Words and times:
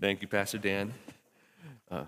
Thank 0.00 0.22
you, 0.22 0.28
Pastor 0.28 0.56
Dan. 0.56 0.94
Uh, 1.90 2.04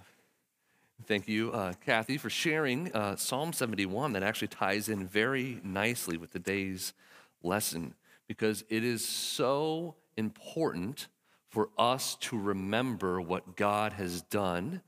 thank 1.04 1.29
you, 1.29 1.52
uh, 1.52 1.75
Kathy, 1.84 2.17
for 2.17 2.30
sharing 2.30 2.91
uh, 2.95 3.17
Psalm 3.17 3.53
71 3.53 4.15
that 4.15 4.22
actually 4.22 4.49
ties 4.49 4.88
in 4.88 5.07
very 5.07 5.61
nicely 5.63 6.17
with 6.17 6.33
today's 6.33 6.94
lesson 7.42 7.92
because 8.27 8.64
it 8.70 8.82
is 8.82 9.07
so 9.07 9.95
important 10.16 11.09
for 11.50 11.68
us 11.77 12.16
to 12.20 12.39
remember 12.39 13.20
what 13.20 13.56
God 13.56 13.93
has 13.93 14.22
done, 14.22 14.80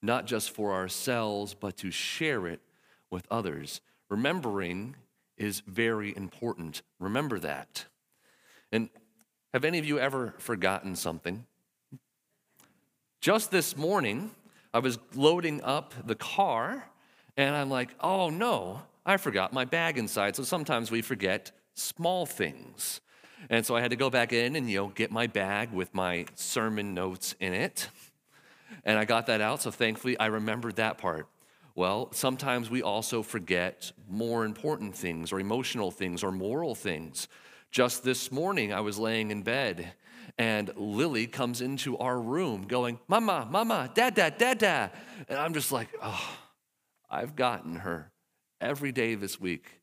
not 0.00 0.26
just 0.26 0.52
for 0.52 0.72
ourselves, 0.72 1.54
but 1.54 1.76
to 1.78 1.90
share 1.90 2.46
it 2.46 2.60
with 3.10 3.26
others. 3.28 3.80
Remembering 4.08 4.94
is 5.36 5.64
very 5.66 6.16
important. 6.16 6.82
Remember 7.00 7.40
that. 7.40 7.86
And 8.70 8.88
have 9.52 9.64
any 9.64 9.80
of 9.80 9.84
you 9.84 9.98
ever 9.98 10.34
forgotten 10.38 10.94
something? 10.94 11.44
Just 13.22 13.52
this 13.52 13.76
morning, 13.76 14.32
I 14.74 14.80
was 14.80 14.98
loading 15.14 15.62
up 15.62 15.94
the 16.04 16.16
car 16.16 16.88
and 17.36 17.54
I'm 17.54 17.70
like, 17.70 17.90
oh 18.00 18.30
no, 18.30 18.82
I 19.06 19.16
forgot 19.16 19.52
my 19.52 19.64
bag 19.64 19.96
inside. 19.96 20.34
So 20.34 20.42
sometimes 20.42 20.90
we 20.90 21.02
forget 21.02 21.52
small 21.74 22.26
things. 22.26 23.00
And 23.48 23.64
so 23.64 23.76
I 23.76 23.80
had 23.80 23.90
to 23.92 23.96
go 23.96 24.10
back 24.10 24.32
in 24.32 24.56
and, 24.56 24.68
you 24.68 24.78
know, 24.78 24.88
get 24.88 25.12
my 25.12 25.28
bag 25.28 25.72
with 25.72 25.94
my 25.94 26.26
sermon 26.34 26.94
notes 26.94 27.36
in 27.38 27.54
it. 27.54 27.90
And 28.84 28.98
I 28.98 29.04
got 29.04 29.26
that 29.26 29.40
out. 29.40 29.62
So 29.62 29.70
thankfully, 29.70 30.18
I 30.18 30.26
remembered 30.26 30.74
that 30.76 30.98
part. 30.98 31.28
Well, 31.76 32.08
sometimes 32.10 32.70
we 32.70 32.82
also 32.82 33.22
forget 33.22 33.92
more 34.10 34.44
important 34.44 34.96
things 34.96 35.32
or 35.32 35.38
emotional 35.38 35.92
things 35.92 36.24
or 36.24 36.32
moral 36.32 36.74
things. 36.74 37.28
Just 37.70 38.02
this 38.02 38.32
morning, 38.32 38.72
I 38.72 38.80
was 38.80 38.98
laying 38.98 39.30
in 39.30 39.42
bed 39.42 39.92
and 40.38 40.70
Lily 40.76 41.26
comes 41.26 41.60
into 41.60 41.98
our 41.98 42.20
room 42.20 42.66
going, 42.66 42.98
Mama, 43.08 43.46
Mama, 43.50 43.90
Dad, 43.94 44.14
Dad, 44.14 44.38
Dad, 44.38 44.58
Dad. 44.58 44.90
And 45.28 45.38
I'm 45.38 45.54
just 45.54 45.72
like, 45.72 45.88
oh, 46.02 46.36
I've 47.10 47.36
gotten 47.36 47.76
her 47.76 48.10
every 48.60 48.92
day 48.92 49.14
this 49.14 49.40
week. 49.40 49.80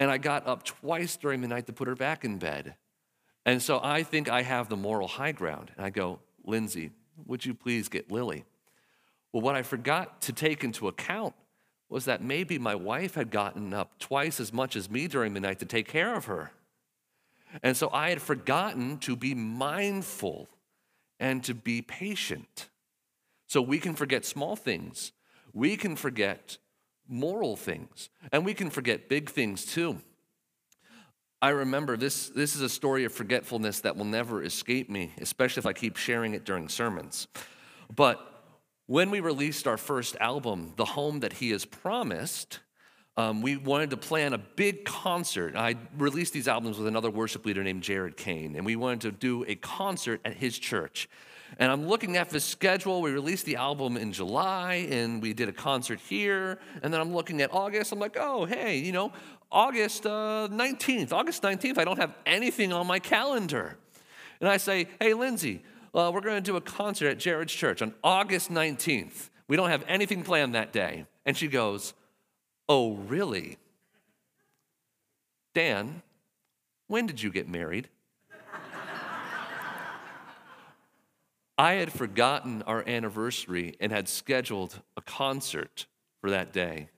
And 0.00 0.10
I 0.10 0.18
got 0.18 0.46
up 0.46 0.64
twice 0.64 1.16
during 1.16 1.42
the 1.42 1.48
night 1.48 1.66
to 1.66 1.72
put 1.72 1.88
her 1.88 1.94
back 1.94 2.24
in 2.24 2.38
bed. 2.38 2.74
And 3.44 3.62
so 3.62 3.80
I 3.82 4.02
think 4.02 4.28
I 4.28 4.42
have 4.42 4.68
the 4.68 4.76
moral 4.76 5.08
high 5.08 5.32
ground. 5.32 5.70
And 5.76 5.84
I 5.84 5.90
go, 5.90 6.20
Lindsay, 6.44 6.90
would 7.26 7.44
you 7.44 7.54
please 7.54 7.88
get 7.88 8.10
Lily? 8.10 8.44
Well, 9.32 9.42
what 9.42 9.54
I 9.54 9.62
forgot 9.62 10.22
to 10.22 10.32
take 10.32 10.64
into 10.64 10.88
account 10.88 11.34
was 11.88 12.06
that 12.06 12.22
maybe 12.22 12.58
my 12.58 12.74
wife 12.74 13.14
had 13.14 13.30
gotten 13.30 13.74
up 13.74 13.98
twice 13.98 14.40
as 14.40 14.52
much 14.52 14.76
as 14.76 14.90
me 14.90 15.06
during 15.06 15.34
the 15.34 15.40
night 15.40 15.58
to 15.58 15.66
take 15.66 15.86
care 15.86 16.14
of 16.14 16.24
her. 16.24 16.50
And 17.62 17.76
so 17.76 17.90
I 17.92 18.10
had 18.10 18.22
forgotten 18.22 18.98
to 18.98 19.16
be 19.16 19.34
mindful 19.34 20.48
and 21.18 21.42
to 21.44 21.54
be 21.54 21.82
patient. 21.82 22.68
So 23.46 23.60
we 23.60 23.78
can 23.78 23.94
forget 23.94 24.24
small 24.24 24.56
things, 24.56 25.12
we 25.52 25.76
can 25.76 25.96
forget 25.96 26.58
moral 27.08 27.56
things, 27.56 28.08
and 28.30 28.44
we 28.44 28.54
can 28.54 28.70
forget 28.70 29.08
big 29.08 29.28
things 29.28 29.64
too. 29.64 30.00
I 31.42 31.50
remember 31.50 31.96
this, 31.96 32.28
this 32.28 32.54
is 32.54 32.62
a 32.62 32.68
story 32.68 33.04
of 33.04 33.12
forgetfulness 33.12 33.80
that 33.80 33.96
will 33.96 34.04
never 34.04 34.44
escape 34.44 34.88
me, 34.88 35.12
especially 35.20 35.60
if 35.60 35.66
I 35.66 35.72
keep 35.72 35.96
sharing 35.96 36.34
it 36.34 36.44
during 36.44 36.68
sermons. 36.68 37.26
But 37.94 38.20
when 38.86 39.10
we 39.10 39.20
released 39.20 39.66
our 39.66 39.76
first 39.76 40.16
album, 40.20 40.72
The 40.76 40.84
Home 40.84 41.20
That 41.20 41.34
He 41.34 41.50
Has 41.50 41.64
Promised, 41.64 42.60
um, 43.16 43.42
we 43.42 43.56
wanted 43.56 43.90
to 43.90 43.96
plan 43.96 44.32
a 44.32 44.38
big 44.38 44.84
concert. 44.84 45.54
I 45.54 45.76
released 45.98 46.32
these 46.32 46.48
albums 46.48 46.78
with 46.78 46.86
another 46.86 47.10
worship 47.10 47.44
leader 47.44 47.62
named 47.62 47.82
Jared 47.82 48.16
Kane, 48.16 48.56
and 48.56 48.64
we 48.64 48.76
wanted 48.76 49.02
to 49.02 49.12
do 49.12 49.44
a 49.46 49.54
concert 49.54 50.20
at 50.24 50.34
his 50.34 50.58
church. 50.58 51.08
And 51.58 51.70
I'm 51.70 51.86
looking 51.86 52.16
at 52.16 52.30
the 52.30 52.40
schedule. 52.40 53.02
We 53.02 53.10
released 53.10 53.44
the 53.44 53.56
album 53.56 53.96
in 53.98 54.12
July, 54.12 54.86
and 54.90 55.20
we 55.20 55.34
did 55.34 55.50
a 55.50 55.52
concert 55.52 56.00
here. 56.00 56.58
And 56.82 56.92
then 56.92 57.00
I'm 57.00 57.14
looking 57.14 57.42
at 57.42 57.52
August. 57.52 57.92
I'm 57.92 57.98
like, 57.98 58.16
oh, 58.18 58.46
hey, 58.46 58.78
you 58.78 58.92
know, 58.92 59.12
August 59.50 60.06
uh, 60.06 60.48
19th. 60.50 61.12
August 61.12 61.42
19th, 61.42 61.76
I 61.76 61.84
don't 61.84 61.98
have 61.98 62.14
anything 62.24 62.72
on 62.72 62.86
my 62.86 62.98
calendar. 62.98 63.76
And 64.40 64.48
I 64.48 64.56
say, 64.56 64.88
hey, 64.98 65.12
Lindsay, 65.12 65.62
uh, 65.94 66.10
we're 66.12 66.22
going 66.22 66.36
to 66.36 66.40
do 66.40 66.56
a 66.56 66.60
concert 66.60 67.08
at 67.08 67.18
Jared's 67.18 67.52
church 67.52 67.82
on 67.82 67.92
August 68.02 68.50
19th. 68.50 69.28
We 69.46 69.56
don't 69.56 69.68
have 69.68 69.84
anything 69.86 70.22
planned 70.22 70.54
that 70.54 70.72
day. 70.72 71.04
And 71.26 71.36
she 71.36 71.48
goes, 71.48 71.92
oh, 72.72 72.92
really? 73.06 73.58
Dan, 75.52 76.00
when 76.86 77.06
did 77.06 77.22
you 77.22 77.30
get 77.30 77.46
married? 77.46 77.88
I 81.58 81.74
had 81.74 81.92
forgotten 81.92 82.62
our 82.62 82.82
anniversary 82.88 83.76
and 83.78 83.92
had 83.92 84.08
scheduled 84.08 84.80
a 84.96 85.02
concert 85.02 85.84
for 86.22 86.30
that 86.30 86.54
day. 86.54 86.88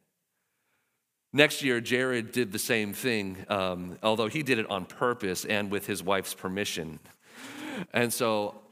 Next 1.32 1.64
year, 1.64 1.80
Jared 1.80 2.30
did 2.30 2.52
the 2.52 2.60
same 2.60 2.92
thing, 2.92 3.44
um, 3.48 3.98
although 4.00 4.28
he 4.28 4.44
did 4.44 4.60
it 4.60 4.70
on 4.70 4.84
purpose 4.84 5.44
and 5.44 5.72
with 5.72 5.88
his 5.88 6.04
wife's 6.04 6.34
permission. 6.34 7.00
And 7.92 8.12
so 8.12 8.62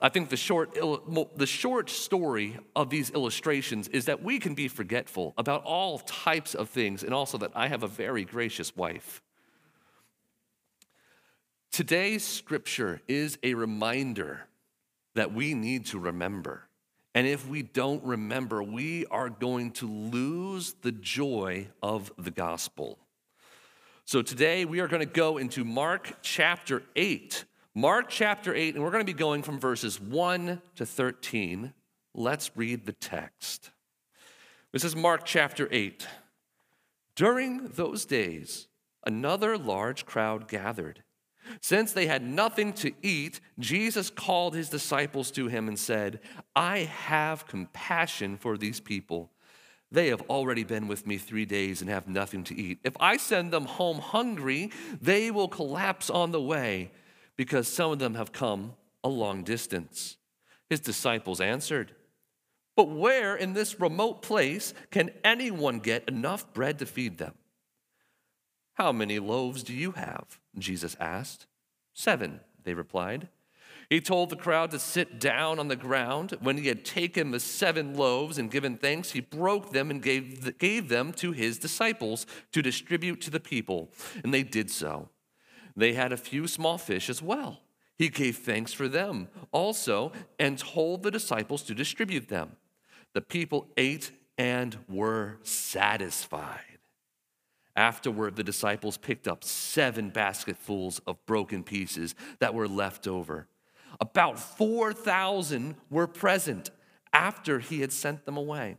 I 0.00 0.08
think 0.08 0.28
the 0.28 0.36
short, 0.36 0.74
the 0.74 1.46
short 1.46 1.90
story 1.90 2.56
of 2.76 2.88
these 2.88 3.10
illustrations 3.10 3.88
is 3.88 4.04
that 4.04 4.22
we 4.22 4.38
can 4.38 4.54
be 4.54 4.68
forgetful 4.68 5.34
about 5.36 5.64
all 5.64 5.98
types 5.98 6.54
of 6.54 6.68
things, 6.68 7.02
and 7.02 7.12
also 7.12 7.36
that 7.38 7.50
I 7.54 7.66
have 7.66 7.82
a 7.82 7.88
very 7.88 8.24
gracious 8.24 8.76
wife. 8.76 9.22
Today's 11.72 12.24
scripture 12.24 13.02
is 13.08 13.38
a 13.42 13.54
reminder 13.54 14.46
that 15.14 15.32
we 15.32 15.54
need 15.54 15.86
to 15.86 15.98
remember. 15.98 16.68
And 17.14 17.26
if 17.26 17.48
we 17.48 17.62
don't 17.62 18.04
remember, 18.04 18.62
we 18.62 19.04
are 19.06 19.28
going 19.28 19.72
to 19.72 19.88
lose 19.88 20.74
the 20.82 20.92
joy 20.92 21.68
of 21.82 22.12
the 22.16 22.30
gospel. 22.30 22.98
So 24.04 24.22
today 24.22 24.64
we 24.64 24.78
are 24.78 24.86
going 24.86 25.00
to 25.00 25.12
go 25.12 25.38
into 25.38 25.64
Mark 25.64 26.18
chapter 26.22 26.84
8. 26.94 27.44
Mark 27.78 28.08
chapter 28.08 28.52
8, 28.52 28.74
and 28.74 28.82
we're 28.82 28.90
going 28.90 29.06
to 29.06 29.12
be 29.12 29.16
going 29.16 29.44
from 29.44 29.60
verses 29.60 30.00
1 30.00 30.60
to 30.74 30.84
13. 30.84 31.72
Let's 32.12 32.50
read 32.56 32.86
the 32.86 32.92
text. 32.92 33.70
This 34.72 34.82
is 34.82 34.96
Mark 34.96 35.24
chapter 35.24 35.68
8. 35.70 36.04
During 37.14 37.68
those 37.68 38.04
days, 38.04 38.66
another 39.06 39.56
large 39.56 40.06
crowd 40.06 40.48
gathered 40.48 41.04
since 41.60 41.92
they 41.92 42.08
had 42.08 42.24
nothing 42.24 42.72
to 42.74 42.90
eat, 43.00 43.38
Jesus 43.60 44.10
called 44.10 44.56
his 44.56 44.68
disciples 44.68 45.30
to 45.30 45.46
him 45.46 45.68
and 45.68 45.78
said, 45.78 46.18
I 46.56 46.78
have 46.80 47.46
compassion 47.46 48.38
for 48.38 48.58
these 48.58 48.80
people. 48.80 49.30
They 49.92 50.08
have 50.08 50.22
already 50.22 50.64
been 50.64 50.88
with 50.88 51.06
me 51.06 51.16
three 51.16 51.46
days 51.46 51.80
and 51.80 51.88
have 51.88 52.08
nothing 52.08 52.42
to 52.44 52.60
eat. 52.60 52.80
If 52.82 52.96
I 52.98 53.18
send 53.18 53.52
them 53.52 53.66
home 53.66 54.00
hungry, 54.00 54.72
they 55.00 55.30
will 55.30 55.48
collapse 55.48 56.10
on 56.10 56.32
the 56.32 56.42
way 56.42 56.90
because 57.38 57.68
some 57.68 57.92
of 57.92 57.98
them 58.00 58.16
have 58.16 58.32
come 58.32 58.74
a 59.02 59.08
long 59.08 59.44
distance. 59.44 60.18
His 60.68 60.80
disciples 60.80 61.40
answered, 61.40 61.94
But 62.76 62.90
where 62.90 63.36
in 63.36 63.54
this 63.54 63.80
remote 63.80 64.20
place 64.20 64.74
can 64.90 65.10
anyone 65.24 65.78
get 65.78 66.06
enough 66.08 66.52
bread 66.52 66.80
to 66.80 66.86
feed 66.86 67.16
them? 67.16 67.34
How 68.74 68.92
many 68.92 69.18
loaves 69.18 69.62
do 69.62 69.72
you 69.72 69.92
have? 69.92 70.38
Jesus 70.58 70.96
asked. 71.00 71.46
Seven, 71.94 72.40
they 72.64 72.74
replied. 72.74 73.28
He 73.88 74.00
told 74.00 74.28
the 74.28 74.36
crowd 74.36 74.70
to 74.72 74.78
sit 74.78 75.18
down 75.18 75.58
on 75.58 75.68
the 75.68 75.76
ground. 75.76 76.36
When 76.40 76.58
he 76.58 76.68
had 76.68 76.84
taken 76.84 77.30
the 77.30 77.40
seven 77.40 77.96
loaves 77.96 78.36
and 78.36 78.50
given 78.50 78.76
thanks, 78.76 79.12
he 79.12 79.20
broke 79.20 79.72
them 79.72 79.90
and 79.90 80.02
gave, 80.02 80.58
gave 80.58 80.88
them 80.88 81.12
to 81.14 81.32
his 81.32 81.58
disciples 81.58 82.26
to 82.52 82.62
distribute 82.62 83.20
to 83.22 83.30
the 83.30 83.40
people. 83.40 83.90
And 84.22 84.34
they 84.34 84.42
did 84.42 84.70
so. 84.70 85.08
They 85.78 85.92
had 85.92 86.12
a 86.12 86.16
few 86.16 86.48
small 86.48 86.76
fish 86.76 87.08
as 87.08 87.22
well. 87.22 87.60
He 87.96 88.08
gave 88.08 88.38
thanks 88.38 88.72
for 88.72 88.88
them 88.88 89.28
also 89.52 90.10
and 90.36 90.58
told 90.58 91.04
the 91.04 91.10
disciples 91.10 91.62
to 91.62 91.74
distribute 91.74 92.28
them. 92.28 92.56
The 93.14 93.20
people 93.20 93.68
ate 93.76 94.10
and 94.36 94.76
were 94.88 95.38
satisfied. 95.44 96.78
Afterward, 97.76 98.34
the 98.34 98.42
disciples 98.42 98.96
picked 98.96 99.28
up 99.28 99.44
seven 99.44 100.10
basketfuls 100.10 101.00
of 101.06 101.24
broken 101.26 101.62
pieces 101.62 102.16
that 102.40 102.54
were 102.54 102.66
left 102.66 103.06
over. 103.06 103.46
About 104.00 104.40
4,000 104.40 105.76
were 105.90 106.08
present 106.08 106.70
after 107.12 107.60
he 107.60 107.82
had 107.82 107.92
sent 107.92 108.24
them 108.24 108.36
away. 108.36 108.78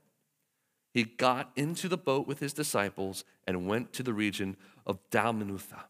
He 0.93 1.05
got 1.05 1.51
into 1.55 1.87
the 1.87 1.97
boat 1.97 2.27
with 2.27 2.39
his 2.39 2.51
disciples 2.51 3.23
and 3.47 3.67
went 3.67 3.93
to 3.93 4.03
the 4.03 4.13
region 4.13 4.57
of 4.85 4.99
Dalmanutha. 5.11 5.83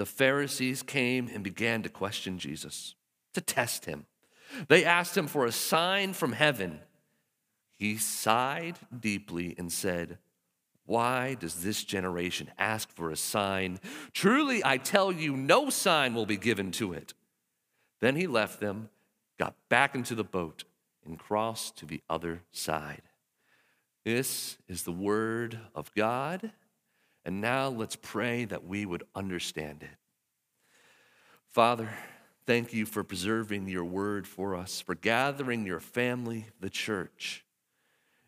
The 0.00 0.06
Pharisees 0.06 0.82
came 0.82 1.28
and 1.28 1.44
began 1.44 1.82
to 1.82 1.90
question 1.90 2.38
Jesus, 2.38 2.94
to 3.34 3.42
test 3.42 3.84
him. 3.84 4.06
They 4.68 4.82
asked 4.82 5.14
him 5.14 5.26
for 5.26 5.44
a 5.44 5.52
sign 5.52 6.14
from 6.14 6.32
heaven. 6.32 6.80
He 7.76 7.98
sighed 7.98 8.76
deeply 8.98 9.54
and 9.58 9.70
said, 9.70 10.16
why 10.86 11.34
does 11.34 11.56
this 11.62 11.84
generation 11.84 12.50
ask 12.56 12.90
for 12.90 13.10
a 13.10 13.16
sign? 13.16 13.78
Truly, 14.14 14.62
I 14.64 14.78
tell 14.78 15.12
you, 15.12 15.36
no 15.36 15.68
sign 15.68 16.14
will 16.14 16.24
be 16.24 16.38
given 16.38 16.70
to 16.72 16.94
it. 16.94 17.12
Then 18.00 18.16
he 18.16 18.26
left 18.26 18.58
them, 18.58 18.88
got 19.38 19.54
back 19.68 19.94
into 19.94 20.14
the 20.14 20.24
boat 20.24 20.64
and 21.04 21.18
crossed 21.18 21.76
to 21.76 21.84
the 21.84 22.00
other 22.08 22.40
side. 22.52 23.02
This 24.06 24.56
is 24.66 24.84
the 24.84 24.92
word 24.92 25.58
of 25.74 25.94
God. 25.94 26.52
And 27.24 27.40
now 27.40 27.68
let's 27.68 27.96
pray 27.96 28.44
that 28.46 28.64
we 28.64 28.86
would 28.86 29.04
understand 29.14 29.82
it. 29.82 29.96
Father, 31.48 31.90
thank 32.46 32.72
you 32.72 32.86
for 32.86 33.04
preserving 33.04 33.68
your 33.68 33.84
word 33.84 34.26
for 34.26 34.54
us, 34.54 34.80
for 34.80 34.94
gathering 34.94 35.66
your 35.66 35.80
family, 35.80 36.46
the 36.60 36.70
church. 36.70 37.44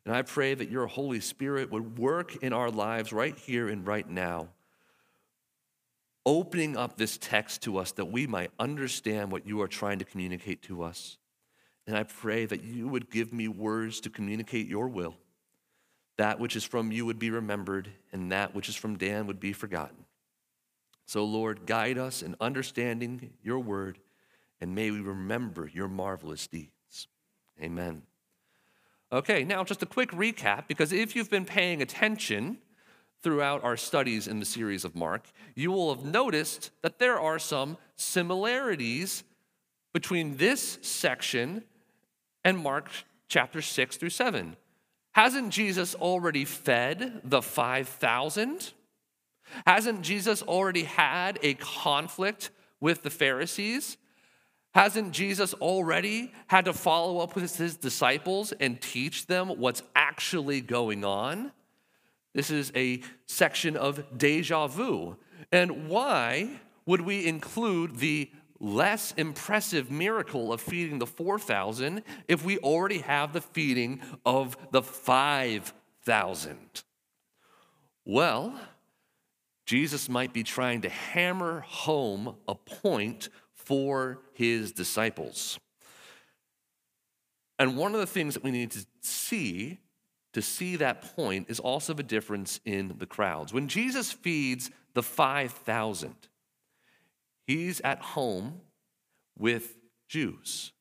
And 0.05 0.15
I 0.15 0.23
pray 0.23 0.55
that 0.55 0.71
your 0.71 0.87
Holy 0.87 1.21
Spirit 1.21 1.71
would 1.71 1.99
work 1.99 2.37
in 2.43 2.53
our 2.53 2.71
lives 2.71 3.13
right 3.13 3.37
here 3.39 3.69
and 3.69 3.87
right 3.87 4.09
now, 4.09 4.49
opening 6.27 6.77
up 6.77 6.97
this 6.97 7.17
text 7.17 7.63
to 7.63 7.79
us 7.79 7.93
that 7.93 8.07
we 8.07 8.27
might 8.27 8.51
understand 8.59 9.31
what 9.31 9.47
you 9.47 9.61
are 9.63 9.69
trying 9.69 10.01
to 10.01 10.05
communicate 10.05 10.63
to 10.63 10.83
us. 10.83 11.19
And 11.87 11.97
I 11.97 12.03
pray 12.03 12.47
that 12.47 12.63
you 12.63 12.89
would 12.89 13.11
give 13.11 13.33
me 13.33 13.49
words 13.49 14.01
to 14.03 14.11
communicate 14.11 14.69
your 14.69 14.89
will. 14.89 15.17
That 16.23 16.39
which 16.39 16.55
is 16.55 16.63
from 16.63 16.93
you 16.93 17.05
would 17.05 17.19
be 17.19 17.31
remembered, 17.31 17.91
and 18.13 18.31
that 18.31 18.55
which 18.55 18.69
is 18.69 18.77
from 18.77 18.97
Dan 18.97 19.27
would 19.27 19.41
be 19.41 19.53
forgotten. 19.53 20.05
So, 21.05 21.25
Lord, 21.25 21.67
guide 21.67 21.99
us 21.99 22.23
in 22.23 22.37
understanding 22.41 23.33
your 23.43 23.59
word, 23.59 23.99
and 24.61 24.73
may 24.73 24.93
we 24.93 25.01
remember 25.01 25.69
your 25.75 25.89
marvelous 25.89 26.47
deeds. 26.47 27.09
Amen. 27.61 28.03
Okay, 29.11 29.43
now 29.43 29.65
just 29.65 29.83
a 29.83 29.87
quick 29.87 30.13
recap, 30.13 30.69
because 30.69 30.93
if 30.93 31.17
you've 31.17 31.29
been 31.29 31.45
paying 31.45 31.83
attention 31.83 32.59
throughout 33.25 33.65
our 33.65 33.77
studies 33.77 34.29
in 34.29 34.39
the 34.39 34.47
series 34.47 34.85
of 34.85 34.95
Mark, 34.95 35.25
you 35.57 35.73
will 35.73 35.93
have 35.93 36.05
noticed 36.05 36.71
that 36.83 37.01
there 37.01 37.19
are 37.19 37.41
some 37.41 37.77
similarities 37.97 39.25
between 39.93 40.37
this 40.37 40.79
section 40.83 41.65
and 42.45 42.57
Mark 42.57 42.91
chapter 43.27 43.61
6 43.61 43.97
through 43.97 44.11
7. 44.11 44.57
Hasn't 45.13 45.51
Jesus 45.51 45.95
already 45.95 46.45
fed 46.45 47.21
the 47.25 47.43
5,000? 47.43 48.73
Hasn't 49.67 50.03
Jesus 50.03 50.43
already 50.43 50.85
had 50.85 51.39
a 51.43 51.55
conflict 51.55 52.51
with 52.81 53.03
the 53.03 53.11
Pharisees? 53.11 53.99
Hasn't 54.75 55.13
Jesus 55.13 55.53
already 55.55 56.33
had 56.47 56.65
to 56.65 56.73
follow 56.73 57.19
up 57.19 57.35
with 57.35 57.57
his 57.57 57.77
disciples 57.77 58.53
and 58.53 58.81
teach 58.81 59.27
them 59.27 59.49
what's 59.49 59.83
actually 59.95 60.63
going 60.63 61.05
on? 61.05 61.53
This 62.35 62.51
is 62.51 62.73
a 62.75 63.03
section 63.27 63.77
of 63.77 64.17
deja 64.17 64.67
vu. 64.67 65.17
And 65.51 65.89
why 65.89 66.61
would 66.87 67.03
we 67.03 67.27
include 67.27 67.97
the 67.97 68.31
less 68.63 69.13
impressive 69.17 69.91
miracle 69.91 70.53
of 70.53 70.61
feeding 70.61 70.99
the 70.99 71.07
4,000 71.07 72.03
if 72.29 72.45
we 72.45 72.59
already 72.59 72.99
have 72.99 73.33
the 73.33 73.41
feeding 73.41 74.01
of 74.25 74.57
the 74.71 74.83
5,000? 74.83 76.83
Well, 78.05 78.59
Jesus 79.67 80.09
might 80.09 80.33
be 80.33 80.43
trying 80.43 80.83
to 80.83 80.89
hammer 80.89 81.61
home 81.67 82.37
a 82.47 82.55
point 82.55 83.29
for 83.53 84.21
his 84.33 84.73
disciples. 84.73 85.59
And 87.59 87.77
one 87.77 87.95
of 87.95 88.01
the 88.01 88.07
things 88.07 88.35
that 88.35 88.43
we 88.43 88.51
need 88.51 88.71
to 88.73 88.87
see 89.03 89.79
to 90.33 90.43
see 90.43 90.77
that 90.77 91.15
point 91.15 91.51
is 91.51 91.61
also 91.61 91.93
the 91.93 92.03
difference 92.03 92.59
in 92.65 92.95
the 92.99 93.07
crowds. 93.07 93.53
When 93.53 93.69
Jesus 93.69 94.11
feeds 94.11 94.71
the 94.95 95.03
5,000, 95.03 96.15
he's 97.47 97.81
at 97.81 98.01
home 98.01 98.61
with 99.39 99.77
Jews. 100.09 100.73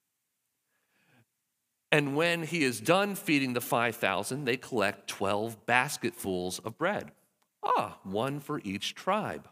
And 1.91 2.15
when 2.15 2.43
he 2.43 2.63
is 2.63 2.79
done 2.79 3.15
feeding 3.15 3.53
the 3.53 3.61
5,000, 3.61 4.45
they 4.45 4.57
collect 4.57 5.07
12 5.09 5.65
basketfuls 5.65 6.59
of 6.59 6.77
bread. 6.77 7.11
Ah, 7.63 7.99
one 8.03 8.39
for 8.39 8.61
each 8.63 8.95
tribe. 8.95 9.47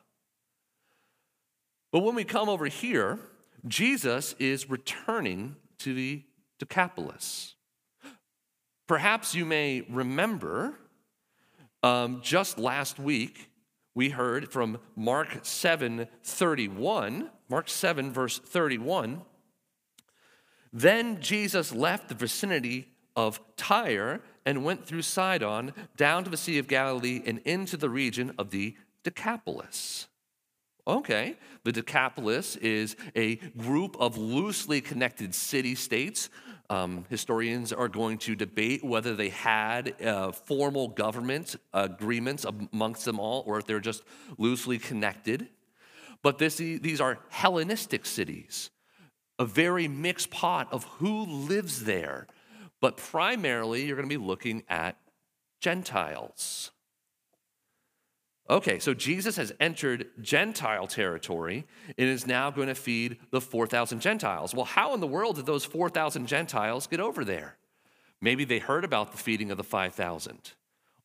But 1.92 2.00
when 2.00 2.16
we 2.16 2.24
come 2.24 2.50
over 2.50 2.68
here, 2.68 3.20
Jesus 3.68 4.36
is 4.40 4.70
returning 4.70 5.58
to 5.80 5.94
the 5.94 6.24
Decapolis. 6.60 7.56
Perhaps 8.88 9.36
you 9.36 9.46
may 9.46 9.86
remember 9.90 10.76
um, 11.84 12.22
just 12.22 12.58
last 12.58 13.00
week, 13.00 13.49
we 14.00 14.12
heard 14.12 14.50
from 14.50 14.80
Mark 14.96 15.40
7 15.42 16.08
31, 16.24 17.30
Mark 17.50 17.68
7, 17.68 18.14
verse 18.14 18.40
31. 18.40 19.24
Then 20.72 21.20
Jesus 21.20 21.74
left 21.74 22.08
the 22.08 22.16
vicinity 22.16 22.94
of 23.18 23.42
Tyre 23.58 24.22
and 24.46 24.64
went 24.64 24.86
through 24.86 25.02
Sidon 25.02 25.74
down 25.98 26.24
to 26.24 26.30
the 26.30 26.38
Sea 26.38 26.60
of 26.60 26.70
Galilee 26.70 27.22
and 27.26 27.40
into 27.40 27.76
the 27.76 27.90
region 27.90 28.32
of 28.38 28.52
the 28.52 28.78
Decapolis. 29.04 30.08
Okay, 30.88 31.36
the 31.66 31.74
Decapolis 31.74 32.56
is 32.56 32.96
a 33.18 33.36
group 33.58 33.98
of 34.00 34.18
loosely 34.18 34.80
connected 34.80 35.36
city 35.36 35.76
states. 35.76 36.30
Um, 36.72 37.06
historians 37.10 37.74
are 37.74 37.88
going 37.88 38.20
to 38.20 38.36
debate 38.36 38.84
whether 38.84 39.16
they 39.16 39.30
had 39.30 40.00
uh, 40.04 40.32
formal 40.32 40.88
government 40.88 41.56
agreements 41.74 42.46
amongst 42.46 43.06
them 43.06 43.20
all 43.20 43.44
or 43.48 43.58
if 43.58 43.66
they're 43.66 43.80
just 43.80 44.04
loosely 44.38 44.78
connected. 44.78 45.50
But 46.22 46.38
this, 46.38 46.58
these 46.58 47.02
are 47.02 47.20
Hellenistic 47.30 48.06
cities, 48.06 48.70
a 49.40 49.46
very 49.46 49.88
mixed 49.88 50.30
pot 50.30 50.68
of 50.72 50.84
who 50.84 51.26
lives 51.26 51.86
there. 51.86 52.28
But 52.82 52.98
primarily, 52.98 53.86
you're 53.86 53.96
going 53.98 54.08
to 54.08 54.20
be 54.20 54.24
looking 54.24 54.64
at 54.70 54.98
Gentiles. 55.62 56.72
Okay, 58.50 58.80
so 58.80 58.96
Jesus 58.96 59.36
has 59.36 59.54
entered 59.60 60.08
Gentile 60.22 60.88
territory 60.88 61.68
and 62.00 62.10
is 62.10 62.26
now 62.26 62.50
going 62.50 62.68
to 62.68 62.76
feed 62.76 63.18
the 63.30 63.40
4,000 63.40 64.00
Gentiles. 64.02 64.56
Well, 64.56 64.66
how 64.66 64.96
in 64.96 65.02
the 65.02 65.08
world 65.08 65.36
did 65.36 65.46
those 65.46 65.66
4,000 65.66 66.26
Gentiles 66.28 66.88
get 66.88 67.00
over 67.00 67.24
there? 67.24 67.58
Maybe 68.22 68.46
they 68.46 68.58
heard 68.58 68.84
about 68.84 69.12
the 69.12 69.20
feeding 69.20 69.52
of 69.52 69.58
the 69.58 69.64
5,000. 69.64 70.54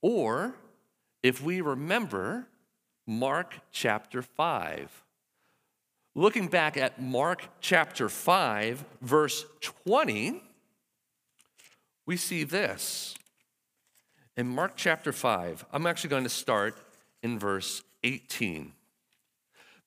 Or, 0.01 0.55
if 1.23 1.43
we 1.43 1.61
remember, 1.61 2.49
Mark 3.07 3.55
chapter 3.71 4.23
5. 4.23 5.05
Looking 6.15 6.49
back 6.49 6.79
at 6.79 7.01
Mark 7.01 7.43
chapter 7.61 8.09
5, 8.09 8.85
verse 9.03 9.45
20, 9.61 10.43
we 12.07 12.17
see 12.17 12.45
this. 12.45 13.15
In 14.37 14.49
Mark 14.49 14.73
chapter 14.77 15.13
5, 15.13 15.67
I'm 15.73 15.87
actually 15.87 16.11
going 16.11 16.25
to 16.25 16.31
start 16.31 16.77
in 17.25 17.39
verse 17.39 17.83
18. 18.05 18.73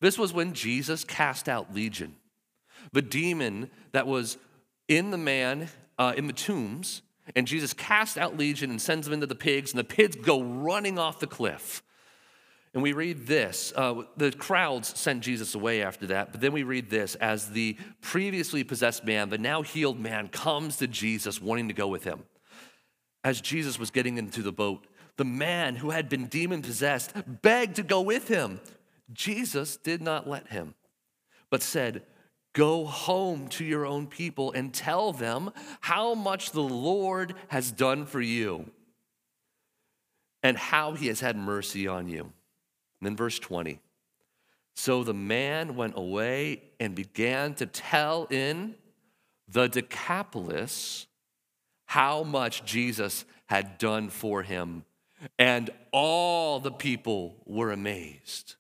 This 0.02 0.18
was 0.18 0.34
when 0.34 0.54
Jesus 0.54 1.04
cast 1.04 1.48
out 1.48 1.74
Legion, 1.74 2.16
the 2.92 3.02
demon 3.02 3.70
that 3.94 4.08
was 4.08 4.38
in 4.88 5.12
the 5.12 5.18
man 5.18 5.70
uh, 5.98 6.14
in 6.18 6.28
the 6.28 6.34
tombs. 6.34 7.04
And 7.36 7.46
Jesus 7.46 7.74
cast 7.74 8.18
out 8.18 8.38
Legion 8.38 8.72
and 8.72 8.82
sends 8.82 9.06
them 9.06 9.14
into 9.14 9.28
the 9.28 9.36
pigs, 9.36 9.72
and 9.72 9.80
the 9.80 9.84
pigs 9.84 10.16
go 10.16 10.42
running 10.42 10.98
off 10.98 11.20
the 11.20 11.28
cliff. 11.28 11.84
And 12.74 12.84
we 12.84 12.94
read 12.94 13.28
this. 13.28 13.74
Uh, 13.76 14.04
the 14.18 14.32
crowds 14.32 14.98
sent 14.98 15.24
Jesus 15.24 15.56
away 15.56 15.82
after 15.82 16.08
that, 16.08 16.32
but 16.32 16.42
then 16.42 16.54
we 16.54 16.64
read 16.64 16.90
this 16.90 17.16
as 17.16 17.50
the 17.52 17.76
previously 18.02 18.64
possessed 18.64 19.04
man, 19.04 19.30
the 19.30 19.38
now 19.38 19.62
healed 19.62 20.00
man, 20.00 20.28
comes 20.30 20.78
to 20.78 20.88
Jesus 20.88 21.42
wanting 21.42 21.68
to 21.68 21.74
go 21.74 21.88
with 21.88 22.04
him. 22.04 22.24
As 23.24 23.42
Jesus 23.42 23.78
was 23.78 23.92
getting 23.92 24.18
into 24.18 24.42
the 24.42 24.52
boat, 24.52 24.86
the 25.18 25.26
man 25.26 25.76
who 25.76 25.90
had 25.90 26.10
been 26.10 26.28
demon 26.28 26.62
possessed 26.62 27.12
begged 27.42 27.76
to 27.76 27.84
go 27.84 28.02
with 28.02 28.28
him. 28.28 28.62
Jesus 29.12 29.78
did 29.78 30.02
not 30.02 30.30
let 30.30 30.48
him, 30.48 30.76
but 31.50 31.62
said, 31.62 32.04
Go 32.54 32.86
home 32.86 33.50
to 33.50 33.64
your 33.64 33.86
own 33.86 34.08
people 34.08 34.52
and 34.52 34.74
tell 34.74 35.14
them 35.14 35.52
how 35.80 36.16
much 36.16 36.52
the 36.52 36.62
Lord 36.62 37.36
has 37.50 37.72
done 37.72 38.08
for 38.08 38.20
you 38.20 38.72
and 40.42 40.58
how 40.58 40.94
he 40.94 41.08
has 41.08 41.20
had 41.20 41.36
mercy 41.36 41.88
on 41.88 42.08
you. 42.08 42.22
And 42.22 42.32
then, 43.02 43.16
verse 43.16 43.38
20. 43.38 43.80
So 44.76 45.04
the 45.04 45.14
man 45.14 45.76
went 45.76 45.98
away 45.98 46.64
and 46.80 46.96
began 46.96 47.54
to 47.56 47.66
tell 47.68 48.26
in 48.32 48.76
the 49.48 49.68
Decapolis 49.68 51.06
how 51.86 52.24
much 52.24 52.66
Jesus 52.66 53.26
had 53.46 53.78
done 53.78 54.10
for 54.10 54.42
him 54.42 54.84
and 55.38 55.70
all 55.92 56.60
the 56.60 56.72
people 56.72 57.36
were 57.46 57.72
amazed. 57.72 58.56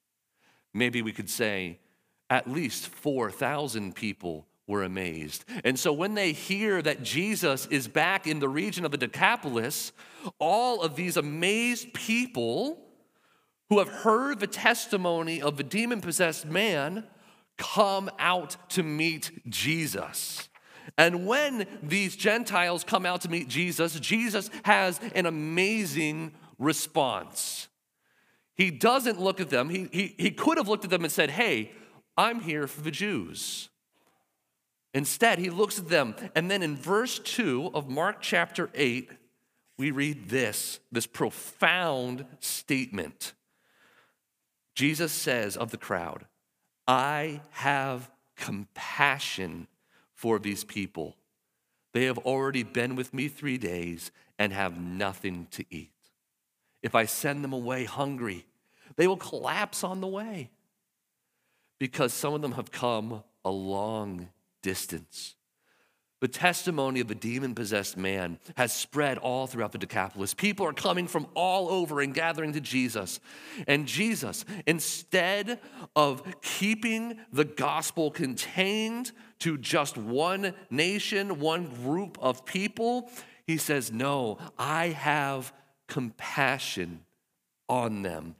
Maybe 0.73 1.01
we 1.01 1.11
could 1.11 1.29
say 1.29 1.79
at 2.29 2.49
least 2.49 2.87
4,000 2.87 3.95
people 3.95 4.47
were 4.67 4.83
amazed. 4.83 5.45
And 5.63 5.79
so 5.79 5.93
when 5.93 6.13
they 6.13 6.33
hear 6.33 6.81
that 6.81 7.01
Jesus 7.01 7.67
is 7.67 7.87
back 7.87 8.27
in 8.27 8.39
the 8.39 8.49
region 8.49 8.83
of 8.83 8.91
the 8.91 8.97
Decapolis, 8.97 9.93
all 10.39 10.81
of 10.81 10.95
these 10.95 11.15
amazed 11.15 11.93
people 11.93 12.83
who 13.69 13.79
have 13.79 13.87
heard 13.87 14.39
the 14.39 14.47
testimony 14.47 15.41
of 15.41 15.57
the 15.57 15.63
demon 15.63 16.01
possessed 16.01 16.45
man 16.45 17.05
come 17.57 18.09
out 18.19 18.55
to 18.69 18.83
meet 18.83 19.31
Jesus. 19.49 20.49
And 20.97 21.27
when 21.27 21.65
these 21.83 22.15
Gentiles 22.15 22.83
come 22.83 23.05
out 23.05 23.21
to 23.21 23.29
meet 23.29 23.47
Jesus, 23.47 23.99
Jesus 23.99 24.49
has 24.63 24.99
an 25.15 25.25
amazing 25.25 26.33
response. 26.57 27.67
He 28.55 28.71
doesn't 28.71 29.21
look 29.21 29.39
at 29.39 29.49
them. 29.49 29.69
He, 29.69 29.87
he, 29.91 30.15
he 30.17 30.31
could 30.31 30.57
have 30.57 30.67
looked 30.67 30.83
at 30.83 30.89
them 30.89 31.03
and 31.03 31.11
said, 31.11 31.29
Hey, 31.29 31.71
I'm 32.17 32.41
here 32.41 32.67
for 32.67 32.81
the 32.81 32.91
Jews. 32.91 33.69
Instead, 34.93 35.37
he 35.37 35.49
looks 35.49 35.77
at 35.77 35.89
them. 35.89 36.15
And 36.35 36.49
then 36.49 36.63
in 36.63 36.75
verse 36.75 37.19
2 37.19 37.71
of 37.73 37.87
Mark 37.87 38.17
chapter 38.21 38.69
8, 38.73 39.11
we 39.77 39.91
read 39.91 40.29
this 40.29 40.79
this 40.91 41.05
profound 41.05 42.25
statement. 42.39 43.33
Jesus 44.73 45.11
says 45.11 45.55
of 45.55 45.71
the 45.71 45.77
crowd, 45.77 46.25
I 46.87 47.41
have 47.51 48.09
compassion 48.35 49.67
for 50.13 50.39
these 50.39 50.63
people. 50.63 51.15
They 51.93 52.05
have 52.05 52.17
already 52.19 52.63
been 52.63 52.95
with 52.95 53.13
me 53.13 53.27
three 53.27 53.57
days 53.57 54.11
and 54.37 54.53
have 54.53 54.79
nothing 54.79 55.47
to 55.51 55.65
eat. 55.69 55.91
If 56.81 56.95
I 56.95 57.05
send 57.05 57.43
them 57.43 57.53
away 57.53 57.85
hungry, 57.85 58.45
they 58.95 59.07
will 59.07 59.17
collapse 59.17 59.83
on 59.83 60.01
the 60.01 60.07
way 60.07 60.49
because 61.79 62.13
some 62.13 62.33
of 62.33 62.41
them 62.41 62.53
have 62.53 62.71
come 62.71 63.23
a 63.45 63.51
long 63.51 64.29
distance. 64.61 65.35
The 66.19 66.27
testimony 66.27 66.99
of 66.99 67.07
the 67.07 67.13
demon 67.13 67.53
possessed 67.53 67.95
man 67.95 68.39
has 68.55 68.73
spread 68.73 69.19
all 69.19 69.45
throughout 69.45 69.71
the 69.71 69.77
Decapolis. 69.77 70.33
People 70.33 70.65
are 70.65 70.73
coming 70.73 71.05
from 71.07 71.27
all 71.35 71.69
over 71.69 72.01
and 72.01 72.11
gathering 72.11 72.53
to 72.53 72.59
Jesus. 72.59 73.19
And 73.67 73.87
Jesus, 73.87 74.43
instead 74.65 75.59
of 75.95 76.23
keeping 76.41 77.19
the 77.31 77.45
gospel 77.45 78.09
contained 78.09 79.11
to 79.39 79.59
just 79.59 79.95
one 79.95 80.55
nation, 80.71 81.39
one 81.39 81.67
group 81.83 82.17
of 82.19 82.45
people, 82.45 83.11
he 83.45 83.57
says, 83.57 83.91
No, 83.91 84.39
I 84.57 84.87
have 84.87 85.53
compassion 85.87 87.05
on 87.69 88.01
them. 88.01 88.35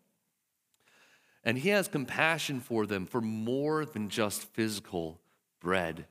And 1.43 1.57
he 1.57 1.69
has 1.69 1.87
compassion 1.87 2.59
for 2.59 2.85
them 2.85 3.05
for 3.05 3.21
more 3.21 3.85
than 3.85 4.09
just 4.09 4.43
physical 4.53 5.19
bread 5.59 6.05